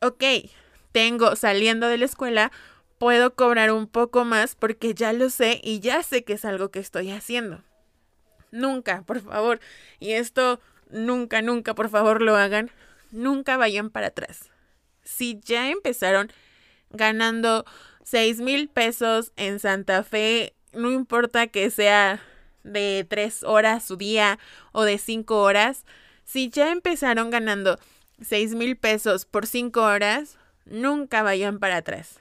ok 0.00 0.24
tengo 0.90 1.36
saliendo 1.36 1.86
de 1.86 1.98
la 1.98 2.06
escuela 2.06 2.50
puedo 2.98 3.34
cobrar 3.34 3.70
un 3.70 3.86
poco 3.86 4.24
más 4.24 4.56
porque 4.56 4.94
ya 4.94 5.12
lo 5.12 5.30
sé 5.30 5.60
y 5.62 5.80
ya 5.80 6.02
sé 6.02 6.24
que 6.24 6.34
es 6.34 6.44
algo 6.44 6.70
que 6.70 6.78
estoy 6.78 7.10
haciendo. 7.10 7.62
Nunca 8.52 9.02
por 9.02 9.20
favor 9.20 9.58
y 9.98 10.12
esto 10.12 10.60
nunca, 10.92 11.42
nunca, 11.42 11.74
por 11.74 11.88
favor 11.88 12.22
lo 12.22 12.36
hagan, 12.36 12.70
nunca 13.10 13.56
vayan 13.56 13.90
para 13.90 14.08
atrás. 14.08 14.50
Si 15.02 15.40
ya 15.42 15.70
empezaron 15.70 16.32
ganando 16.90 17.64
6 18.04 18.40
mil 18.40 18.68
pesos 18.68 19.32
en 19.36 19.58
Santa 19.58 20.04
Fe, 20.04 20.54
no 20.72 20.90
importa 20.90 21.48
que 21.48 21.70
sea 21.70 22.20
de 22.62 23.06
3 23.08 23.42
horas 23.44 23.84
su 23.84 23.96
día 23.96 24.38
o 24.72 24.84
de 24.84 24.98
5 24.98 25.42
horas, 25.42 25.84
si 26.24 26.50
ya 26.50 26.70
empezaron 26.70 27.30
ganando 27.30 27.78
6 28.20 28.54
mil 28.54 28.76
pesos 28.76 29.24
por 29.26 29.46
5 29.46 29.82
horas, 29.82 30.38
nunca 30.64 31.22
vayan 31.22 31.58
para 31.58 31.78
atrás. 31.78 32.20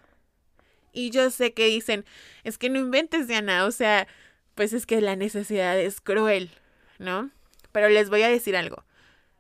Y 0.94 1.12
yo 1.12 1.30
sé 1.30 1.54
que 1.54 1.68
dicen, 1.68 2.06
es 2.44 2.58
que 2.58 2.70
no 2.70 2.80
inventes, 2.80 3.28
Diana, 3.28 3.66
o 3.66 3.72
sea, 3.72 4.08
pues 4.56 4.74
es 4.74 4.86
que 4.86 5.00
la 5.00 5.16
necesidad 5.16 5.80
es 5.80 6.02
cruel, 6.02 6.52
¿no? 7.00 7.30
Pero 7.72 7.90
les 7.90 8.10
voy 8.10 8.24
a 8.24 8.30
decir 8.30 8.56
algo. 8.56 8.84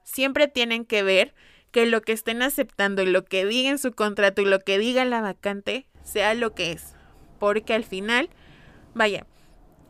Siempre 0.04 0.48
tienen 0.48 0.86
que 0.86 1.04
ver 1.04 1.34
que 1.72 1.86
lo 1.86 2.02
que 2.02 2.12
estén 2.12 2.41
aceptando 2.41 3.02
y 3.02 3.08
lo 3.08 3.26
que 3.26 3.46
diga 3.46 3.70
en 3.70 3.78
su 3.78 3.94
contrato 3.94 4.41
y 4.41 4.46
lo 4.46 4.60
que 4.60 4.78
diga 4.78 5.06
la 5.06 5.22
vacante 5.22 5.88
sea 6.04 6.34
lo 6.34 6.54
que 6.54 6.72
es. 6.72 6.96
Porque 7.39 7.74
al 7.74 7.84
final, 7.84 8.30
vaya, 8.94 9.26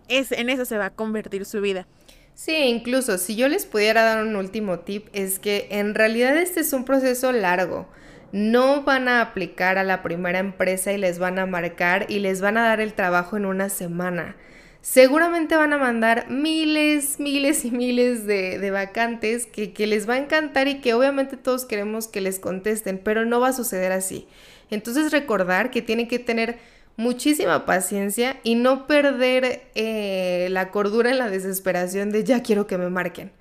es, 0.08 0.32
en 0.32 0.50
eso 0.50 0.66
se 0.66 0.78
va 0.78 0.88
a 0.88 0.96
convertir 0.96 1.46
su 1.46 1.62
vida. 1.62 1.88
Sí, 2.34 2.56
incluso 2.56 3.18
si 3.18 3.36
yo 3.36 3.48
les 3.48 3.66
pudiera 3.66 4.04
dar 4.04 4.24
un 4.24 4.36
último 4.36 4.80
tip, 4.80 5.08
es 5.14 5.40
que 5.40 5.68
en 5.72 5.96
realidad 5.96 6.38
este 6.38 6.62
es 6.62 6.74
un 6.74 6.86
proceso 6.86 7.32
largo. 7.32 7.90
No 8.32 8.84
van 8.84 9.10
a 9.10 9.22
aplicar 9.22 9.78
a 9.78 9.84
la 9.84 10.02
primera 10.02 10.40
empresa 10.40 10.94
y 10.94 10.98
les 10.98 11.20
van 11.20 11.38
a 11.40 11.46
marcar 11.46 12.06
y 12.10 12.20
les 12.20 12.40
van 12.42 12.58
a 12.58 12.64
dar 12.64 12.80
el 12.80 12.94
trabajo 12.94 13.36
en 13.36 13.46
una 13.46 13.70
semana 13.70 14.38
seguramente 14.82 15.56
van 15.56 15.74
a 15.74 15.78
mandar 15.78 16.30
miles, 16.30 17.20
miles 17.20 17.66
y 17.66 17.72
miles 17.72 18.26
de, 18.26 18.72
vacantes 18.72 19.46
que, 19.46 19.88
les 19.88 20.10
va 20.10 20.16
a 20.16 20.18
encantar 20.18 20.68
y 20.68 20.82
que 20.82 20.94
obviamente 20.94 21.38
todos 21.38 21.66
queremos 21.66 22.08
que 22.08 22.22
les 22.22 22.40
contesten, 22.40 23.00
pero 23.04 23.26
no 23.26 23.40
va 23.40 23.50
a 23.50 23.54
suceder 23.54 23.92
así. 23.92 24.28
Entonces 24.70 25.12
recordar 25.12 25.72
que 25.72 25.82
tienen 25.82 26.08
que 26.08 26.20
tener 26.20 26.60
muchísima 26.98 27.66
paciencia 27.66 28.40
y 28.44 28.56
no 28.56 28.88
perder 28.88 29.64
eh, 29.76 30.48
la 30.52 30.70
cordura 30.70 31.10
en 31.10 31.18
la 31.18 31.30
desesperación 31.30 32.12
de 32.12 32.24
ya 32.24 32.44
quiero 32.44 32.68
que 32.68 32.78
me 32.78 32.90
marquen 32.90 33.32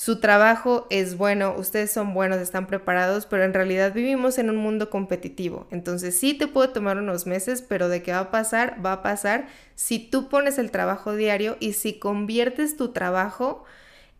su 0.00 0.18
trabajo 0.18 0.86
es 0.88 1.18
bueno, 1.18 1.54
ustedes 1.58 1.90
son 1.90 2.14
buenos, 2.14 2.38
están 2.38 2.66
preparados, 2.66 3.26
pero 3.26 3.44
en 3.44 3.52
realidad 3.52 3.92
vivimos 3.92 4.38
en 4.38 4.48
un 4.48 4.56
mundo 4.56 4.88
competitivo. 4.88 5.66
Entonces 5.70 6.18
sí 6.18 6.32
te 6.32 6.46
puede 6.46 6.68
tomar 6.68 6.96
unos 6.96 7.26
meses, 7.26 7.60
pero 7.60 7.90
de 7.90 8.02
qué 8.02 8.12
va 8.12 8.20
a 8.20 8.30
pasar, 8.30 8.82
va 8.82 8.92
a 8.92 9.02
pasar 9.02 9.48
si 9.74 9.98
tú 9.98 10.30
pones 10.30 10.56
el 10.56 10.70
trabajo 10.70 11.14
diario 11.14 11.58
y 11.60 11.74
si 11.74 11.98
conviertes 11.98 12.78
tu 12.78 12.92
trabajo 12.92 13.64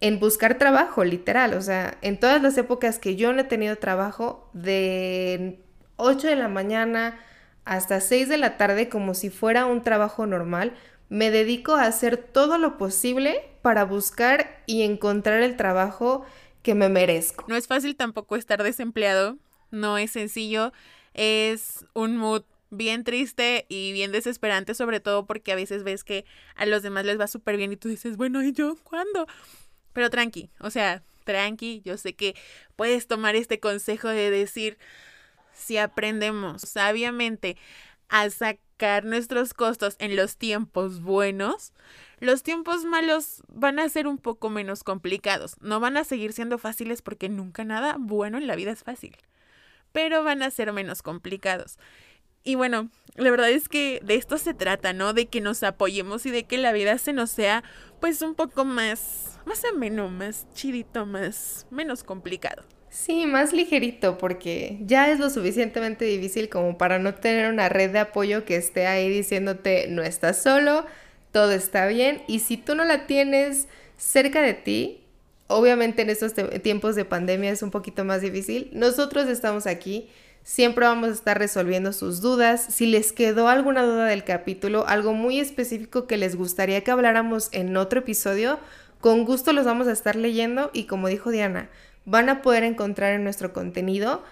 en 0.00 0.20
buscar 0.20 0.58
trabajo, 0.58 1.02
literal. 1.02 1.54
O 1.54 1.62
sea, 1.62 1.96
en 2.02 2.20
todas 2.20 2.42
las 2.42 2.58
épocas 2.58 2.98
que 2.98 3.16
yo 3.16 3.32
no 3.32 3.40
he 3.40 3.44
tenido 3.44 3.76
trabajo, 3.76 4.50
de 4.52 5.60
8 5.96 6.28
de 6.28 6.36
la 6.36 6.48
mañana 6.48 7.18
hasta 7.64 8.02
6 8.02 8.28
de 8.28 8.36
la 8.36 8.58
tarde, 8.58 8.90
como 8.90 9.14
si 9.14 9.30
fuera 9.30 9.64
un 9.64 9.82
trabajo 9.82 10.26
normal, 10.26 10.74
me 11.10 11.30
dedico 11.30 11.74
a 11.74 11.84
hacer 11.84 12.16
todo 12.16 12.56
lo 12.56 12.78
posible 12.78 13.50
para 13.62 13.84
buscar 13.84 14.62
y 14.66 14.82
encontrar 14.82 15.42
el 15.42 15.56
trabajo 15.56 16.24
que 16.62 16.74
me 16.74 16.88
merezco. 16.88 17.44
No 17.48 17.56
es 17.56 17.66
fácil 17.66 17.96
tampoco 17.96 18.36
estar 18.36 18.62
desempleado, 18.62 19.36
no 19.70 19.98
es 19.98 20.12
sencillo, 20.12 20.72
es 21.12 21.84
un 21.94 22.16
mood 22.16 22.44
bien 22.70 23.02
triste 23.02 23.66
y 23.68 23.92
bien 23.92 24.12
desesperante, 24.12 24.74
sobre 24.74 25.00
todo 25.00 25.26
porque 25.26 25.50
a 25.52 25.56
veces 25.56 25.82
ves 25.82 26.04
que 26.04 26.24
a 26.54 26.64
los 26.64 26.82
demás 26.82 27.04
les 27.04 27.18
va 27.18 27.26
súper 27.26 27.56
bien 27.56 27.72
y 27.72 27.76
tú 27.76 27.88
dices, 27.88 28.16
bueno, 28.16 28.42
¿y 28.42 28.52
yo 28.52 28.76
cuándo? 28.84 29.26
Pero 29.92 30.10
tranqui, 30.10 30.50
o 30.60 30.70
sea, 30.70 31.02
tranqui, 31.24 31.82
yo 31.84 31.96
sé 31.96 32.14
que 32.14 32.36
puedes 32.76 33.08
tomar 33.08 33.34
este 33.34 33.58
consejo 33.58 34.08
de 34.08 34.30
decir, 34.30 34.78
si 35.52 35.76
aprendemos 35.76 36.62
sabiamente 36.62 37.56
a 38.10 38.28
sacar 38.28 39.04
nuestros 39.04 39.54
costos 39.54 39.96
en 39.98 40.16
los 40.16 40.36
tiempos 40.36 41.00
buenos, 41.00 41.72
los 42.18 42.42
tiempos 42.42 42.84
malos 42.84 43.42
van 43.48 43.78
a 43.78 43.88
ser 43.88 44.06
un 44.06 44.18
poco 44.18 44.50
menos 44.50 44.84
complicados. 44.84 45.56
No 45.60 45.80
van 45.80 45.96
a 45.96 46.04
seguir 46.04 46.32
siendo 46.32 46.58
fáciles 46.58 47.00
porque 47.02 47.28
nunca 47.28 47.64
nada 47.64 47.96
bueno 47.98 48.38
en 48.38 48.46
la 48.46 48.56
vida 48.56 48.72
es 48.72 48.82
fácil, 48.82 49.16
pero 49.92 50.22
van 50.22 50.42
a 50.42 50.50
ser 50.50 50.72
menos 50.72 51.02
complicados. 51.02 51.78
Y 52.42 52.54
bueno, 52.54 52.88
la 53.16 53.30
verdad 53.30 53.50
es 53.50 53.68
que 53.68 54.00
de 54.02 54.14
esto 54.14 54.38
se 54.38 54.54
trata, 54.54 54.92
¿no? 54.92 55.12
De 55.12 55.26
que 55.26 55.40
nos 55.40 55.62
apoyemos 55.62 56.24
y 56.26 56.30
de 56.30 56.44
que 56.44 56.58
la 56.58 56.72
vida 56.72 56.96
se 56.98 57.12
nos 57.12 57.30
sea 57.30 57.62
pues 58.00 58.22
un 58.22 58.34
poco 58.34 58.64
más, 58.64 59.38
más 59.44 59.64
ameno, 59.64 60.08
más 60.08 60.46
chidito, 60.54 61.04
más, 61.04 61.66
menos 61.70 62.02
complicado. 62.02 62.64
Sí, 62.90 63.24
más 63.26 63.52
ligerito, 63.52 64.18
porque 64.18 64.78
ya 64.82 65.10
es 65.10 65.18
lo 65.18 65.30
suficientemente 65.30 66.04
difícil 66.04 66.48
como 66.48 66.76
para 66.76 66.98
no 66.98 67.14
tener 67.14 67.50
una 67.50 67.68
red 67.68 67.90
de 67.90 68.00
apoyo 68.00 68.44
que 68.44 68.56
esté 68.56 68.86
ahí 68.86 69.08
diciéndote 69.08 69.86
no 69.88 70.02
estás 70.02 70.42
solo, 70.42 70.84
todo 71.32 71.52
está 71.52 71.86
bien, 71.86 72.22
y 72.26 72.40
si 72.40 72.56
tú 72.56 72.74
no 72.74 72.84
la 72.84 73.06
tienes 73.06 73.68
cerca 73.96 74.42
de 74.42 74.54
ti, 74.54 75.00
Obviamente 75.50 76.02
en 76.02 76.10
estos 76.10 76.32
tiempos 76.62 76.94
de 76.94 77.04
pandemia 77.04 77.50
es 77.50 77.64
un 77.64 77.72
poquito 77.72 78.04
más 78.04 78.22
difícil. 78.22 78.70
Nosotros 78.72 79.28
estamos 79.28 79.66
aquí. 79.66 80.08
Siempre 80.44 80.86
vamos 80.86 81.08
a 81.08 81.12
estar 81.12 81.36
resolviendo 81.40 81.92
sus 81.92 82.20
dudas. 82.20 82.64
Si 82.70 82.86
les 82.86 83.12
quedó 83.12 83.48
alguna 83.48 83.82
duda 83.82 84.04
del 84.04 84.22
capítulo, 84.22 84.86
algo 84.86 85.12
muy 85.12 85.40
específico 85.40 86.06
que 86.06 86.18
les 86.18 86.36
gustaría 86.36 86.84
que 86.84 86.92
habláramos 86.92 87.48
en 87.50 87.76
otro 87.76 87.98
episodio, 87.98 88.60
con 89.00 89.24
gusto 89.24 89.52
los 89.52 89.66
vamos 89.66 89.88
a 89.88 89.92
estar 89.92 90.14
leyendo 90.14 90.70
y 90.72 90.84
como 90.84 91.08
dijo 91.08 91.32
Diana, 91.32 91.68
van 92.04 92.28
a 92.28 92.42
poder 92.42 92.64
encontrar 92.64 93.12
en 93.12 93.24
nuestro 93.24 93.52
contenido 93.52 94.22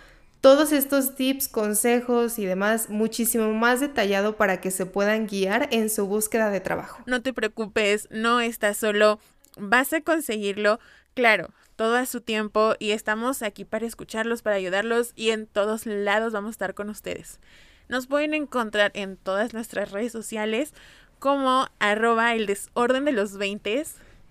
todos 0.41 0.73
estos 0.73 1.16
tips, 1.16 1.49
consejos 1.49 2.39
y 2.39 2.47
demás 2.47 2.91
muchísimo 2.91 3.53
más 3.53 3.81
detallado 3.81 4.37
para 4.37 4.61
que 4.61 4.71
se 4.71 4.87
puedan 4.87 5.27
guiar 5.27 5.69
en 5.73 5.91
su 5.91 6.07
búsqueda 6.07 6.51
de 6.51 6.61
trabajo. 6.61 7.03
No 7.07 7.23
te 7.23 7.33
preocupes, 7.33 8.09
no 8.11 8.41
estás 8.41 8.77
solo, 8.77 9.19
vas 9.57 9.93
a 9.93 10.01
conseguirlo, 10.01 10.79
claro, 11.14 11.51
todo 11.77 11.97
a 11.97 12.07
su 12.07 12.21
tiempo 12.21 12.75
y 12.79 12.93
estamos 12.93 13.43
aquí 13.43 13.64
para 13.64 13.87
escucharlos, 13.87 14.43
para 14.43 14.57
ayudarlos 14.57 15.12
y 15.16 15.31
en 15.31 15.47
todos 15.47 15.87
lados 15.87 16.33
vamos 16.33 16.49
a 16.49 16.53
estar 16.53 16.75
con 16.75 16.89
ustedes. 16.89 17.41
Nos 17.89 18.07
pueden 18.07 18.35
encontrar 18.35 18.93
en 18.95 19.16
todas 19.16 19.55
nuestras 19.55 19.91
redes 19.91 20.12
sociales 20.12 20.75
como 21.19 21.69
arroba 21.81 22.35
el 22.35 22.47
desorden 22.47 23.05
de 23.05 23.12
los 23.12 23.39
20 23.39 23.85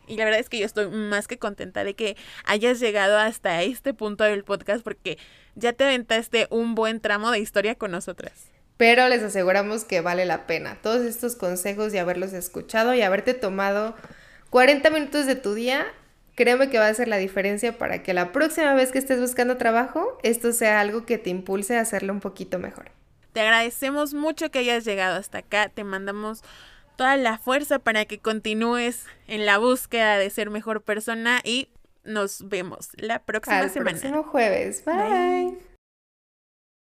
y 0.08 0.18
la 0.18 0.26
verdad 0.26 0.40
es 0.40 0.50
que 0.50 0.60
yo 0.60 0.66
estoy 0.66 0.88
más 0.90 1.28
que 1.28 1.38
contenta 1.38 1.84
de 1.84 1.94
que 1.94 2.18
hayas 2.46 2.80
llegado 2.80 3.18
hasta 3.18 3.62
este 3.64 3.94
punto 3.94 4.24
del 4.24 4.44
podcast 4.44 4.84
porque 4.84 5.18
ya 5.56 5.74
te 5.74 5.84
aventaste 5.84 6.48
un 6.50 6.76
buen 6.76 7.00
tramo 7.00 7.32
de 7.32 7.40
historia 7.40 7.76
con 7.76 7.92
nosotras. 7.92 8.46
Pero 8.78 9.08
les 9.10 9.24
aseguramos 9.24 9.84
que 9.86 10.02
vale 10.02 10.26
la 10.26 10.46
pena. 10.46 10.78
Todos 10.82 11.02
estos 11.02 11.36
consejos 11.36 11.94
y 11.94 11.98
haberlos 11.98 12.34
escuchado 12.34 12.94
y 12.94 13.02
haberte 13.02 13.34
tomado 13.34 13.96
40 14.52 14.90
minutos 14.92 15.26
de 15.26 15.36
tu 15.36 15.56
día, 15.56 15.88
créeme 16.36 16.70
que 16.70 16.78
va 16.78 16.86
a 16.86 16.90
hacer 16.90 17.08
la 17.08 17.18
diferencia 17.18 17.78
para 17.78 18.04
que 18.04 18.14
la 18.14 18.32
próxima 18.32 18.74
vez 18.76 18.92
que 18.92 19.00
estés 19.00 19.20
buscando 19.20 19.58
trabajo, 19.58 20.20
esto 20.22 20.54
sea 20.54 20.80
algo 20.80 21.06
que 21.06 21.18
te 21.18 21.32
impulse 21.32 21.76
a 21.76 21.82
hacerlo 21.82 22.14
un 22.14 22.20
poquito 22.20 22.60
mejor. 22.60 22.92
Te 23.34 23.42
agradecemos 23.42 24.14
mucho 24.14 24.52
que 24.52 24.60
hayas 24.60 24.86
llegado 24.86 25.18
hasta 25.18 25.40
acá. 25.40 25.70
Te 25.70 25.84
mandamos 25.84 26.44
toda 26.98 27.16
la 27.16 27.38
fuerza 27.38 27.80
para 27.80 28.04
que 28.04 28.20
continúes 28.20 29.06
en 29.28 29.46
la 29.46 29.58
búsqueda 29.58 30.18
de 30.18 30.30
ser 30.30 30.50
mejor 30.50 30.82
persona 30.82 31.40
y 31.44 31.70
nos 32.04 32.50
vemos 32.50 32.90
la 32.98 33.20
próxima 33.20 33.70
semana. 33.70 33.92
El 33.92 34.00
próximo 34.00 34.24
jueves. 34.24 34.84
Bye. 34.84 35.77